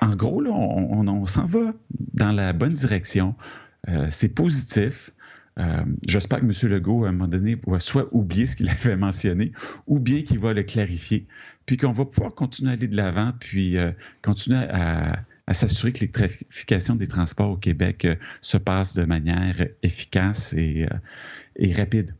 [0.00, 1.72] en, gros, on, s'en va
[2.14, 3.34] dans la bonne direction.
[3.88, 5.10] Euh, c'est positif.
[5.58, 6.70] Euh, j'espère que M.
[6.70, 9.52] Legault, à un moment donné, va soit oublier ce qu'il avait mentionné,
[9.86, 11.26] ou bien qu'il va le clarifier,
[11.66, 13.90] puis qu'on va pouvoir continuer à aller de l'avant, puis euh,
[14.22, 15.20] continuer à,
[15.54, 18.06] s'assurer que l'électrification des transports au Québec
[18.40, 20.86] se passe de manière efficace et,
[21.56, 22.14] et rapide.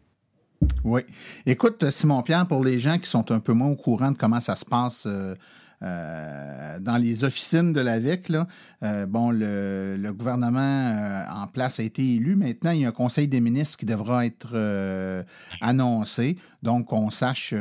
[0.84, 1.02] Oui.
[1.46, 4.56] Écoute, Simon-Pierre, pour les gens qui sont un peu moins au courant de comment ça
[4.56, 5.06] se passe
[5.80, 8.48] euh, dans les officines de l'AVEC, là,
[8.82, 12.34] euh, bon, le, gouvernement euh, en place a été élu.
[12.34, 15.24] Maintenant, il y a un conseil des ministres qui devra être
[15.60, 16.36] annoncé.
[16.62, 17.54] Donc, qu'on sache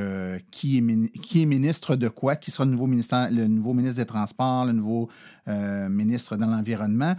[0.51, 3.97] qui, est, qui est ministre de quoi, qui sera le nouveau, ministère, le nouveau ministre
[3.97, 5.09] des Transports, le nouveau
[5.45, 7.15] ministre dans l'Environnement.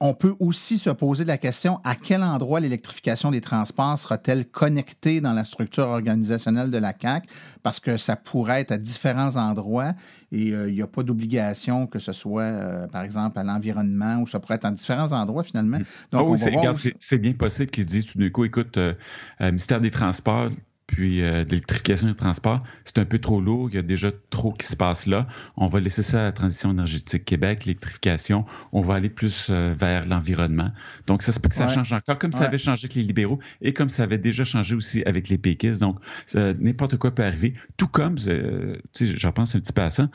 [0.00, 5.20] On peut aussi se poser la question à quel endroit l'électrification des transports sera-t-elle connectée
[5.20, 7.24] dans la structure organisationnelle de la CAC,
[7.62, 9.94] parce que ça pourrait être à différents endroits
[10.32, 14.18] et euh, il n'y a pas d'obligation que ce soit, euh, par exemple, à l'environnement
[14.18, 15.78] ou ça pourrait être en différents endroits finalement.
[16.10, 18.94] Donc, ah c'est bien possible qu'ils se disent tout d'un coup, écoute, euh,
[19.40, 20.50] ministère des Transports,
[20.86, 24.52] puis euh, l'électrification des transports, c'est un peu trop lourd, il y a déjà trop
[24.52, 25.26] qui se passe là.
[25.56, 29.74] On va laisser ça à la transition énergétique Québec, l'électrification, on va aller plus euh,
[29.76, 30.70] vers l'environnement.
[31.06, 33.40] Donc, ça se peut que ça change encore, comme ça avait changé avec les libéraux
[33.60, 35.80] et comme ça avait déjà changé aussi avec les péquistes.
[35.80, 35.98] Donc,
[36.34, 37.54] n'importe quoi peut arriver.
[37.76, 40.08] Tout comme, euh, tu sais, j'en pense un petit peu à ça,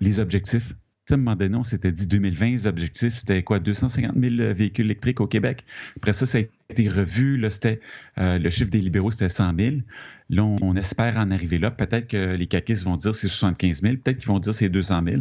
[0.00, 0.74] les objectifs
[1.10, 4.84] à un moment donné, on s'était dit 2020, les objectifs, c'était quoi, 250 000 véhicules
[4.84, 5.64] électriques au Québec.
[5.96, 6.57] Après ça, ça a été
[6.88, 7.36] revu.
[7.36, 7.80] Là, c'était,
[8.18, 9.76] euh, le chiffre des libéraux, c'était 100 000.
[10.30, 11.70] Là, on, espère en arriver là.
[11.70, 13.96] Peut-être que les caquistes vont dire c'est 75 000.
[13.96, 15.16] Peut-être qu'ils vont dire c'est 200 000.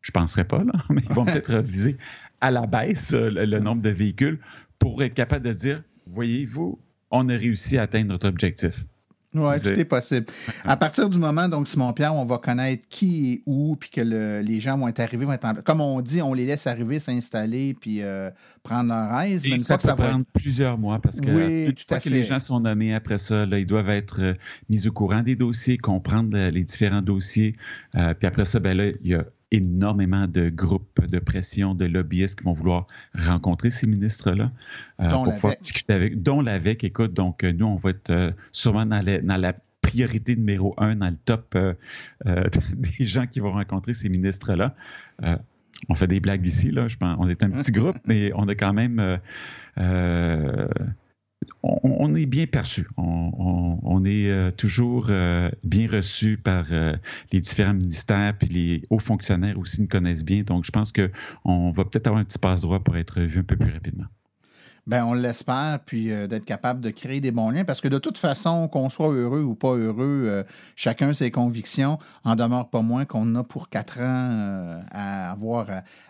[0.00, 1.96] Je ne penserais pas, là, mais ils vont peut-être reviser
[2.40, 4.38] à la baisse euh, le, nombre de véhicules
[4.78, 6.78] pour être capable de dire, voyez-vous,
[7.10, 8.84] on a réussi à atteindre notre objectif.
[9.34, 10.26] Oui, tout est possible.
[10.64, 14.60] À partir du moment, donc, Simon-Pierre, on va connaître qui est où, puis que les
[14.60, 18.02] gens vont être arrivés, vont être comme on dit, on les laisse arriver, s'installer, puis
[18.02, 18.30] euh,
[18.62, 19.44] prendre leur aise.
[19.48, 22.60] Mais ça peut prendre plusieurs mois parce que oui, tout à que les gens sont
[22.60, 24.34] nommés après ça, là, ils doivent être euh,
[24.70, 27.54] mis au courant des dossiers, comprendre les différents dossiers.
[27.96, 31.86] Euh, puis après ça, ben là, il y a énormément de groupes de pression, de
[31.86, 34.50] lobbyistes qui vont vouloir rencontrer ces ministres-là
[35.00, 36.84] euh, pour pouvoir discuter avec, dont l'AVEC.
[36.84, 41.08] Écoute, donc euh, nous, on va être euh, sûrement dans, la priorité numéro un, dans
[41.08, 41.56] le top
[42.26, 44.74] des gens qui vont rencontrer ces ministres-là.
[45.88, 47.16] on fait des blagues ici, là, je pense.
[47.18, 49.18] On est un petit groupe, mais on a quand même
[51.62, 52.88] on, est bien perçu.
[52.96, 56.94] On, est euh, toujours euh, bien reçu par euh,
[57.32, 60.42] les différents ministères, puis les hauts fonctionnaires aussi nous connaissent bien.
[60.42, 63.56] Donc, je pense qu'on va peut-être avoir un petit passe-droit pour être vu un peu
[63.56, 64.06] plus rapidement.
[64.86, 68.16] Bien, on l'espère, puis d'être capable de créer des bons liens, parce que de toute
[68.16, 73.34] façon, qu'on soit heureux ou pas heureux, chacun ses convictions, en demeure pas moins qu'on
[73.34, 75.66] a pour quatre ans à avoir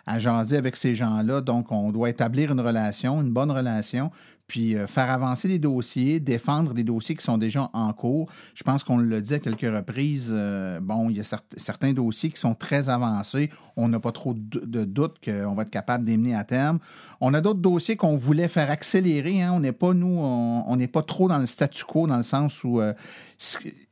[0.06, 1.40] à jaser avec ces gens-là.
[1.40, 4.12] Donc, on doit établir une relation, une bonne relation,
[4.48, 8.30] puis euh, faire avancer des dossiers, défendre des dossiers qui sont déjà en cours.
[8.54, 10.30] Je pense qu'on l'a dit à quelques reprises.
[10.32, 13.50] Euh, bon, il y a certains dossiers qui sont très avancés.
[13.76, 16.78] On n'a pas trop de, doute qu'on va être capable d'amener à terme.
[17.20, 19.42] On a d'autres dossiers qu'on voulait faire accélérer.
[19.42, 19.52] Hein.
[19.54, 22.64] On n'est pas, nous, on n'est pas trop dans le statu quo, dans le sens
[22.64, 22.94] où euh,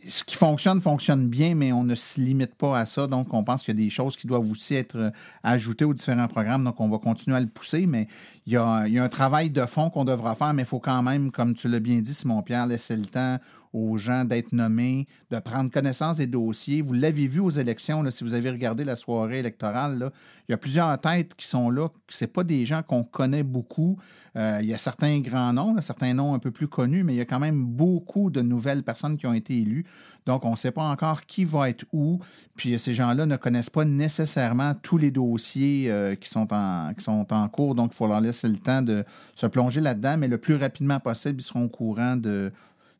[0.08, 3.06] ce qui fonctionne, fonctionne bien, mais on ne se limite pas à ça.
[3.06, 5.10] Donc, on pense qu'il y a des choses qui doivent aussi être euh,
[5.42, 6.64] ajoutées aux différents programmes.
[6.64, 8.08] Donc, on va continuer à le pousser, mais
[8.46, 11.30] il y a, un travail de fond qu'on devra faire, mais il faut quand même,
[11.30, 13.38] comme tu l'as bien dit, Simon-Pierre, laisser le temps
[13.76, 16.80] aux gens d'être nommés, de prendre connaissance des dossiers.
[16.80, 20.10] Vous l'avez vu aux élections, si vous avez regardé la soirée électorale,
[20.48, 21.88] il y a plusieurs têtes qui sont là.
[22.08, 23.98] Ce pas des gens qu'on connaît beaucoup.
[24.36, 27.16] Euh, il y a certains grands noms, certains noms un peu plus connus, mais il
[27.16, 29.84] y a quand même beaucoup de nouvelles personnes qui ont été élues.
[30.24, 32.20] Donc, on ne sait pas encore qui va être où.
[32.56, 37.04] Puis ces gens-là ne connaissent pas nécessairement tous les dossiers euh, qui, sont en, qui
[37.04, 37.74] sont en cours.
[37.74, 39.04] Donc, il faut leur laisser le temps de
[39.34, 42.52] se plonger là-dedans, mais le plus rapidement possible, ils seront au courant de,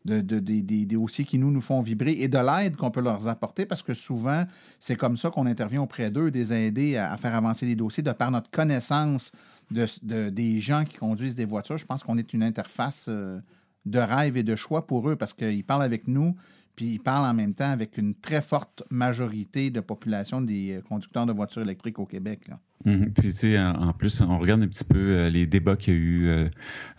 [0.07, 3.83] des dossiers qui nous, nous font vibrer et de l'aide qu'on peut leur apporter parce
[3.83, 4.45] que souvent,
[4.81, 8.13] c'est comme ça qu'on intervient auprès d'eux, des aider à, faire avancer des dossiers de
[8.13, 9.33] par notre connaissance
[9.71, 11.79] de, des gens qui conduisent des voitures.
[11.79, 13.41] Je pense qu'on est une interface euh,
[13.85, 16.37] de rêve et de choix pour eux parce qu'ils parlent avec nous,
[16.77, 20.83] puis ils parlent en même temps avec une très forte majorité de population des euh,
[20.83, 22.51] conducteurs de voitures électriques au Québec.
[22.85, 23.13] Mhm.
[23.15, 25.97] Puis, tu sais, en, plus, on regarde un petit peu euh, les débats qu'il y
[25.97, 26.49] a eu, euh,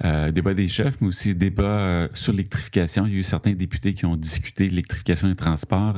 [0.03, 3.05] euh débats des chefs, mais aussi débats sur l'électrification.
[3.05, 5.95] Il y a eu certains députés qui ont discuté de l'électrification des transports.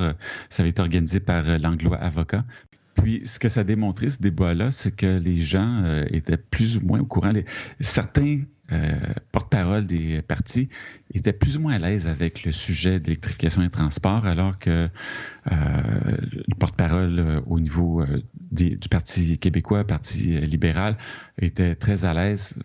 [0.50, 2.44] ça avait été organisé par l'Anglois Avocat.
[2.96, 6.82] Puis, ce que ça a démontré, ce débat-là, c'est que les gens étaient plus ou
[6.82, 7.32] moins au courant.
[7.80, 8.42] certains
[8.72, 8.94] euh,
[9.32, 10.70] porte-parole des partis,
[11.14, 14.90] était plus ou moins à l'aise avec le sujet de l'électrification des transports, alors que
[15.52, 16.18] euh,
[16.48, 18.04] le porte-parole euh, au niveau
[18.52, 20.98] du Parti québécois, Parti libéral,
[21.42, 22.62] était très à l'aise.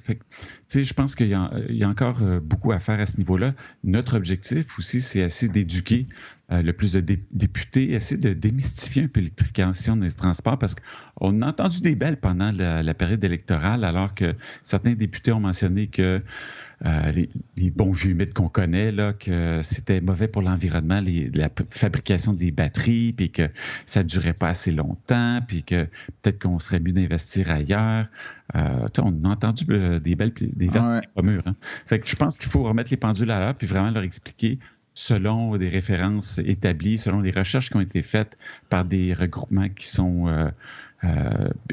[0.74, 3.54] je pense qu'il y, y, a encore beaucoup à faire à ce niveau-là.
[3.84, 6.06] Notre objectif aussi, c'est essayer d'éduquer
[6.62, 11.48] le plus de députés, essayer de démystifier un peu l'électrification des transports, parce qu'on a
[11.48, 14.34] entendu des belles pendant la, la période électorale, alors que
[14.64, 16.22] certains députés ont mentionné que
[16.84, 17.12] euh,
[17.56, 21.00] les, bons vieux mythes qu'on connaît, là, que c'était mauvais pour l'environnement,
[21.34, 23.48] la fabrication des batteries, puis que
[23.86, 25.84] ça ne durait pas assez longtemps, puis que
[26.22, 28.06] peut-être qu'on serait mieux d'investir ailleurs.
[28.54, 31.56] Euh, on a entendu euh, des belles des vertes hein.
[31.86, 34.58] Fait que je pense qu'il faut remettre les pendules à l'heure, puis vraiment leur expliquer
[34.94, 38.38] selon des références établies, selon les recherches qui ont été faites
[38.70, 40.52] par des regroupements qui sont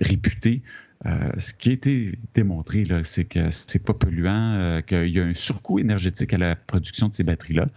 [0.01, 0.61] réputés,
[1.05, 5.23] euh, ce qui a été démontré, c'est que c'est pas polluant, euh, qu'il y a
[5.23, 7.67] un surcoût énergétique à la production de ces batteries-là,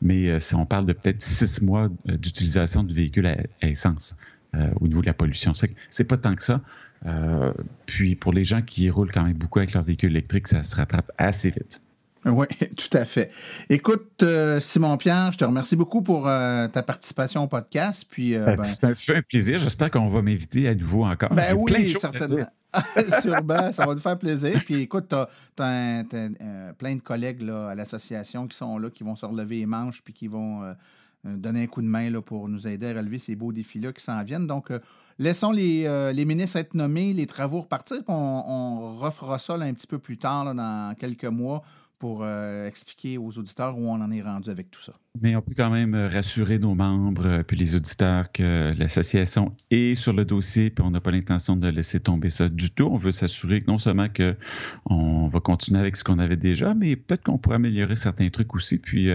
[0.00, 4.16] mais euh, si on parle de peut-être six mois d'utilisation de véhicules à, essence
[4.80, 5.52] au niveau de la pollution.
[5.90, 6.60] C'est pas tant que ça.
[7.86, 10.76] puis pour les gens qui roulent quand même beaucoup avec leur véhicule électrique, ça se
[10.76, 11.81] rattrape assez vite.
[12.26, 12.46] Oui,
[12.76, 13.32] tout à fait.
[13.68, 14.24] Écoute,
[14.60, 18.06] Simon-Pierre, je te remercie beaucoup pour ta participation au podcast.
[18.08, 19.58] Puis, ben, ben C'est un, plaisir.
[19.58, 21.34] J'espère qu'on va m'inviter à nouveau encore.
[21.34, 22.46] Ben oui, certainement.
[23.20, 24.60] Sûrement, ça va nous faire plaisir.
[24.64, 25.28] Puis écoute, tu as,
[25.62, 29.66] euh, plein de collègues là, à l'association qui sont là, qui vont se relever les
[29.66, 30.72] manches puis qui vont euh,
[31.26, 33.92] euh, donner un coup de main là, pour nous aider à relever ces beaux défis-là
[33.92, 34.46] qui s'en viennent.
[34.46, 34.70] Donc,
[35.18, 39.54] laissons les, euh, les, ministres être nommés, les travaux repartir, puis on, on refera ça
[39.54, 41.62] un petit peu plus tard, dans quelques mois,
[42.02, 44.92] pour euh, expliquer aux auditeurs où on en est rendu avec tout ça.
[45.20, 49.54] Mais on peut quand même euh, rassurer nos membres euh, puis les auditeurs que l'association
[49.70, 52.88] est sur le dossier puis on n'a pas l'intention de laisser tomber ça du tout.
[52.90, 54.34] On veut s'assurer non seulement que
[54.86, 58.52] on va continuer avec ce qu'on avait déjà, mais peut-être qu'on pourrait améliorer certains trucs
[58.56, 58.78] aussi.
[58.78, 59.08] Puis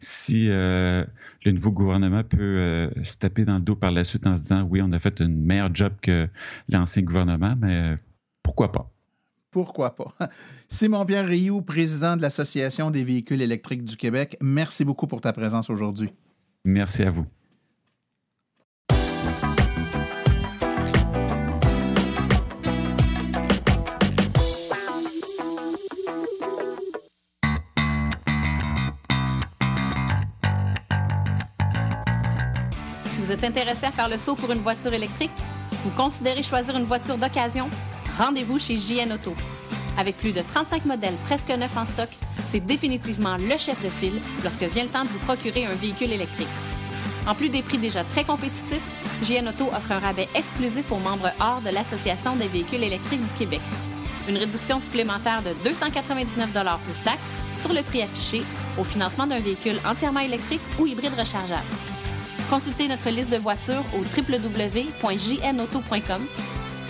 [0.00, 1.06] si le
[1.46, 4.82] nouveau gouvernement peut se taper dans le dos par la suite en se disant oui,
[4.82, 6.28] on a fait un meilleur job que
[6.68, 7.98] l'ancien gouvernement, mais
[8.42, 8.92] pourquoi pas?
[9.52, 10.14] Pourquoi pas?
[10.68, 15.68] Simon-Pierre Rioux, président de l'Association des véhicules électriques du Québec, merci beaucoup pour ta présence
[15.68, 16.10] aujourd'hui.
[16.64, 17.26] Merci à vous.
[33.18, 35.30] Vous êtes intéressé à faire le saut pour une voiture électrique?
[35.84, 37.68] Vous considérez choisir une voiture d'occasion?
[38.18, 39.34] Rendez-vous chez JN Auto.
[39.98, 42.08] Avec plus de 35 modèles presque neufs en stock,
[42.46, 46.12] c'est définitivement le chef de file lorsque vient le temps de vous procurer un véhicule
[46.12, 46.48] électrique.
[47.26, 48.84] En plus des prix déjà très compétitifs,
[49.22, 53.32] JN Auto offre un rabais exclusif aux membres hors de l'Association des véhicules électriques du
[53.34, 53.60] Québec.
[54.28, 56.50] Une réduction supplémentaire de 299
[56.84, 58.42] plus taxes sur le prix affiché
[58.78, 61.66] au financement d'un véhicule entièrement électrique ou hybride rechargeable.
[62.50, 66.26] Consultez notre liste de voitures au www.jnauto.com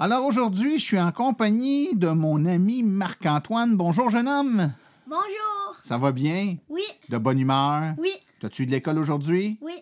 [0.00, 3.76] Alors aujourd'hui, je suis en compagnie de mon ami Marc-Antoine.
[3.76, 4.72] Bonjour, jeune homme.
[5.08, 5.74] Bonjour.
[5.82, 6.56] Ça va bien?
[6.68, 6.84] Oui.
[7.08, 7.94] De bonne humeur?
[7.98, 8.12] Oui.
[8.38, 9.58] T'as-tu eu de l'école aujourd'hui?
[9.60, 9.74] Oui.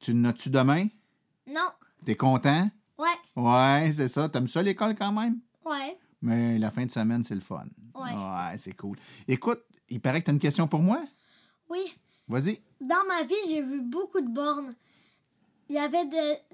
[0.00, 0.88] Tu n'as-tu demain?
[1.46, 1.68] Non.
[2.04, 2.68] T'es content?
[2.98, 3.06] Ouais.
[3.36, 4.28] Ouais, c'est ça.
[4.28, 5.38] T'aimes ça l'école quand même?
[5.64, 5.98] Ouais.
[6.20, 7.66] Mais la fin de semaine, c'est le fun.
[7.94, 8.10] Ouais.
[8.10, 8.98] Ouais, c'est cool.
[9.28, 11.00] Écoute, il paraît que tu as une question pour moi?
[11.70, 11.94] Oui.
[12.26, 12.60] Vas-y.
[12.80, 14.74] Dans ma vie, j'ai vu beaucoup de bornes
[15.68, 16.04] il y avait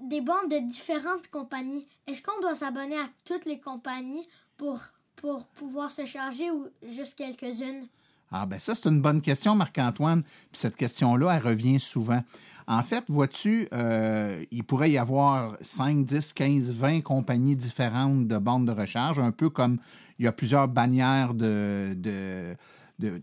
[0.03, 1.87] des bandes de différentes compagnies.
[2.07, 4.81] Est-ce qu'on doit s'abonner à toutes les compagnies pour,
[5.17, 7.87] pour pouvoir se charger ou juste quelques-unes?
[8.33, 10.23] Ah ben ça, c'est une bonne question, Marc-Antoine.
[10.23, 12.23] Puis cette question-là, elle revient souvent.
[12.69, 18.39] En fait, vois-tu, euh, il pourrait y avoir 5, 10, 15, 20 compagnies différentes de
[18.39, 19.79] bandes de recharge, un peu comme
[20.21, 22.55] il y a plusieurs bannières de, de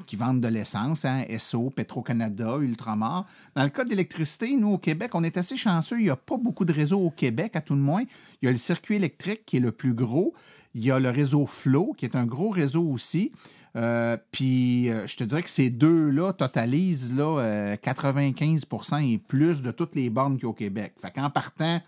[0.06, 3.26] qui vendent de l'essence, hein, SO, Petro-Canada, Ultramar.
[3.56, 6.00] Dans le cas d'électricité, nous, au Québec, on est assez chanceux.
[6.00, 8.04] Il n'y a pas beaucoup de réseaux au Québec, à tout le moins.
[8.42, 10.34] Il y a le circuit électrique qui est le plus gros.
[10.76, 13.32] Il y a le réseau Flow, qui est un gros réseau aussi.
[13.76, 19.62] Euh, puis, euh, je te dirais que ces deux-là totalisent là, 95% euh, et plus
[19.62, 20.94] de toutes les bornes qu'il y a au Québec.
[21.00, 21.80] Fait qu'en partant,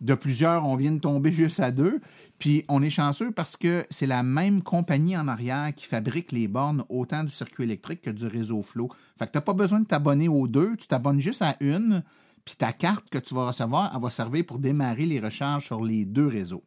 [0.00, 2.00] de plusieurs, on vient de tomber juste à deux.
[2.38, 6.48] Puis on est chanceux parce que c'est la même compagnie en arrière qui fabrique les
[6.48, 8.90] bornes autant du circuit électrique que du réseau Flow.
[9.18, 12.02] Fait que tu n'as pas besoin de t'abonner aux deux, tu t'abonnes juste à une,
[12.44, 15.82] puis ta carte que tu vas recevoir, elle va servir pour démarrer les recharges sur
[15.82, 16.62] les deux réseaux.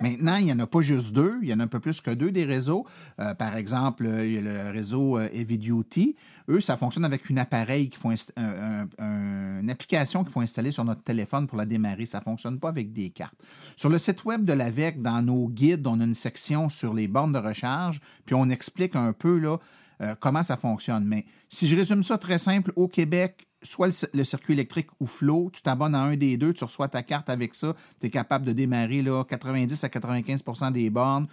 [0.00, 2.00] Maintenant, il n'y en a pas juste deux, il y en a un peu plus
[2.00, 2.86] que deux des réseaux.
[3.20, 6.16] Euh, par exemple, il y a le réseau euh, Heavy Duty.
[6.48, 11.02] Eux, ça fonctionne avec une appareil qui font une application qu'il faut installer sur notre
[11.02, 12.06] téléphone pour la démarrer.
[12.06, 13.34] Ça ne fonctionne pas avec des cartes.
[13.76, 17.06] Sur le site web de l'AVEC, dans nos guides, on a une section sur les
[17.06, 19.58] bornes de recharge, puis on explique un peu là,
[20.00, 21.04] euh, comment ça fonctionne.
[21.04, 25.50] Mais si je résume ça très simple, au Québec, soit le, circuit électrique ou Flow,
[25.52, 28.46] tu t'abonnes à un des deux, tu reçois ta carte avec ça, tu es capable
[28.46, 31.26] de démarrer là, 90 à 95% des bornes.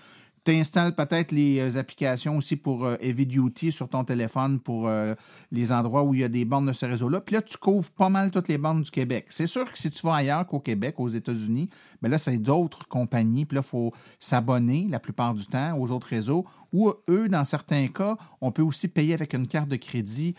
[0.43, 4.88] Tu installes peut-être les euh, applications aussi pour euh, Heavy Duty sur ton téléphone pour
[4.88, 5.13] euh,
[5.51, 7.19] les endroits où il y a des bornes de ce réseau-là.
[7.19, 9.25] Puis là, tu couvres pas mal toutes les bornes du Québec.
[9.28, 11.67] C'est sûr que si tu vas ailleurs qu'au Québec, aux États-Unis,
[12.01, 13.43] mais ben là, c'est d'autres compagnies.
[13.43, 16.45] Puis là, il faut s'abonner la plupart du temps aux autres réseaux.
[16.71, 20.34] Ou eux, dans certains cas, on peut aussi payer avec une carte de crédit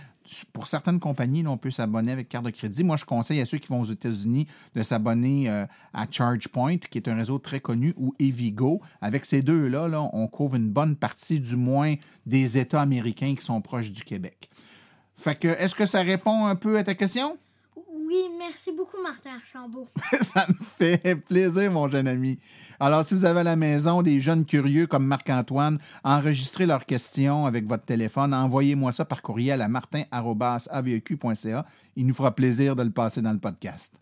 [0.53, 2.85] pour certaines compagnies, on peut s'abonner avec carte de crédit.
[2.85, 6.99] Moi, je conseille à ceux qui vont aux États-Unis de s'abonner euh, à ChargePoint, qui
[6.99, 8.81] est un réseau très connu, ou Evigo.
[9.01, 11.95] Avec ces deux-là, là, on couvre une bonne partie, du moins,
[12.27, 14.51] des États américains qui sont proches du Québec.
[15.15, 17.39] Fait que, est-ce que ça répond un peu à ta question?
[18.09, 19.87] Oui, merci beaucoup, Martin Archambault.
[20.23, 22.39] Ça me fait plaisir, mon jeune ami.
[22.81, 27.45] Alors, si vous avez à la maison des jeunes curieux comme Marc-Antoine, enregistrez leurs questions
[27.45, 28.33] avec votre téléphone.
[28.33, 31.67] Envoyez-moi ça par courriel à martin.aveq.ca.
[31.97, 34.01] Il nous fera plaisir de le passer dans le podcast.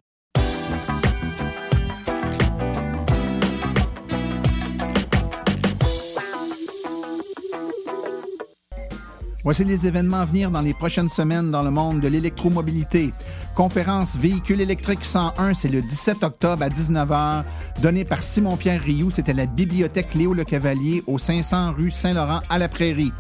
[9.47, 13.13] Voici les événements à venir dans les prochaines semaines dans le monde de l'électromobilité.
[13.55, 17.45] Conférence Véhicule électrique 101, c'est le 17 octobre à 19h,
[17.81, 19.13] donnée par Simon-Pierre Rioux.
[19.13, 23.13] C'était la bibliothèque Léo Le Cavalier au 500 rue Saint-Laurent à la Prairie.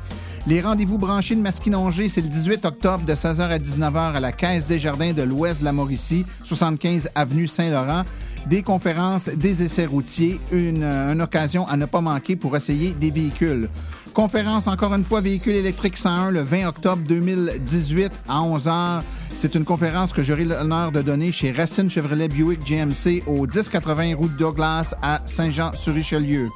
[0.48, 4.32] Les rendez-vous branchés de Masquinongé, c'est le 18 octobre de 16h à 19h à la
[4.32, 8.02] Caisse des Jardins de l'Ouest de la Mauricie, 75 avenue Saint-Laurent.
[8.46, 13.10] Des conférences, des essais routiers, une, une occasion à ne pas manquer pour essayer des
[13.10, 13.68] véhicules.
[14.14, 19.02] Conférence, encore une fois, Véhicule électrique 101 le 20 octobre 2018 à 11h.
[19.34, 24.14] C'est une conférence que j'aurai l'honneur de donner chez Racine Chevrolet Buick GMC au 1080
[24.14, 26.48] route Douglas à Saint-Jean-sur-Richelieu.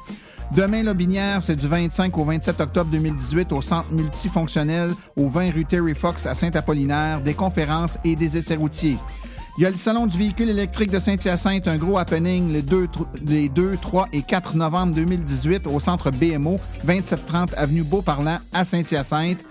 [0.55, 5.65] Demain, Lobinière, c'est du 25 au 27 octobre 2018 au Centre multifonctionnel au 20 rue
[5.65, 8.97] Terry Fox à Saint-Apollinaire, des conférences et des essais routiers.
[9.57, 12.87] Il y a le Salon du véhicule électrique de Saint-Hyacinthe, un gros happening les 2,
[13.27, 19.43] les 2, 3 et 4 novembre 2018 au centre BMO, 2730 avenue Beauparlant à Saint-Hyacinthe.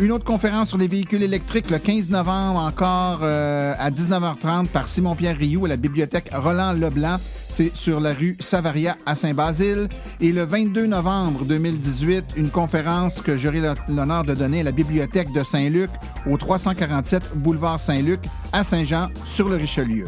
[0.00, 4.86] Une autre conférence sur les véhicules électriques le 15 novembre encore euh, à 19h30 par
[4.86, 7.16] Simon-Pierre Rioux à la bibliothèque Roland Leblanc.
[7.50, 9.88] C'est sur la rue Savaria à Saint-Basile.
[10.20, 15.32] Et le 22 novembre 2018, une conférence que j'aurai l'honneur de donner à la bibliothèque
[15.32, 15.90] de Saint-Luc
[16.30, 18.20] au 347 boulevard Saint-Luc
[18.52, 20.04] à Saint-Jean sur le Richelieu.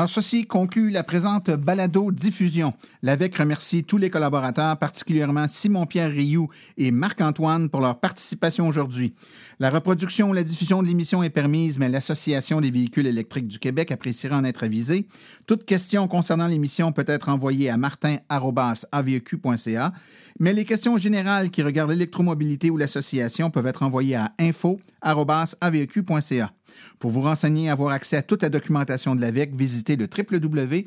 [0.00, 2.72] Alors, ceci conclut la présente balado-diffusion.
[3.02, 6.48] L'AVEC remercie tous les collaborateurs, particulièrement Simon-Pierre Rioux
[6.78, 9.12] et Marc-Antoine pour leur participation aujourd'hui.
[9.58, 13.58] La reproduction ou la diffusion de l'émission est permise, mais l'Association des véhicules électriques du
[13.58, 15.06] Québec appréciera en être avisée.
[15.46, 19.92] Toute question concernant l'émission peut être envoyée à martin.aveq.ca,
[20.38, 26.52] mais les questions générales qui regardent l'électromobilité ou l'association peuvent être envoyées à info.aveq.ca.
[26.98, 30.86] Pour vous renseigner et avoir accès à toute la documentation de l'AVEC, visitez le www.aveq.ca.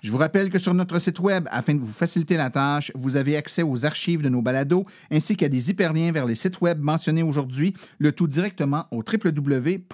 [0.00, 3.16] Je vous rappelle que sur notre site Web, afin de vous faciliter la tâche, vous
[3.16, 6.80] avez accès aux archives de nos balados ainsi qu'à des hyperliens vers les sites Web
[6.80, 9.90] mentionnés aujourd'hui, le tout directement au www.aveq.ca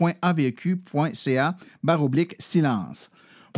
[2.39, 3.11] silence.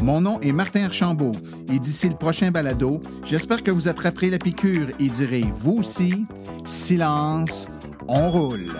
[0.02, 1.32] Mon nom est Martin Archambault
[1.72, 6.26] et d'ici le prochain balado, j'espère que vous attraperez la piqûre et direz vous aussi,
[6.64, 7.66] silence,
[8.06, 8.72] on roule.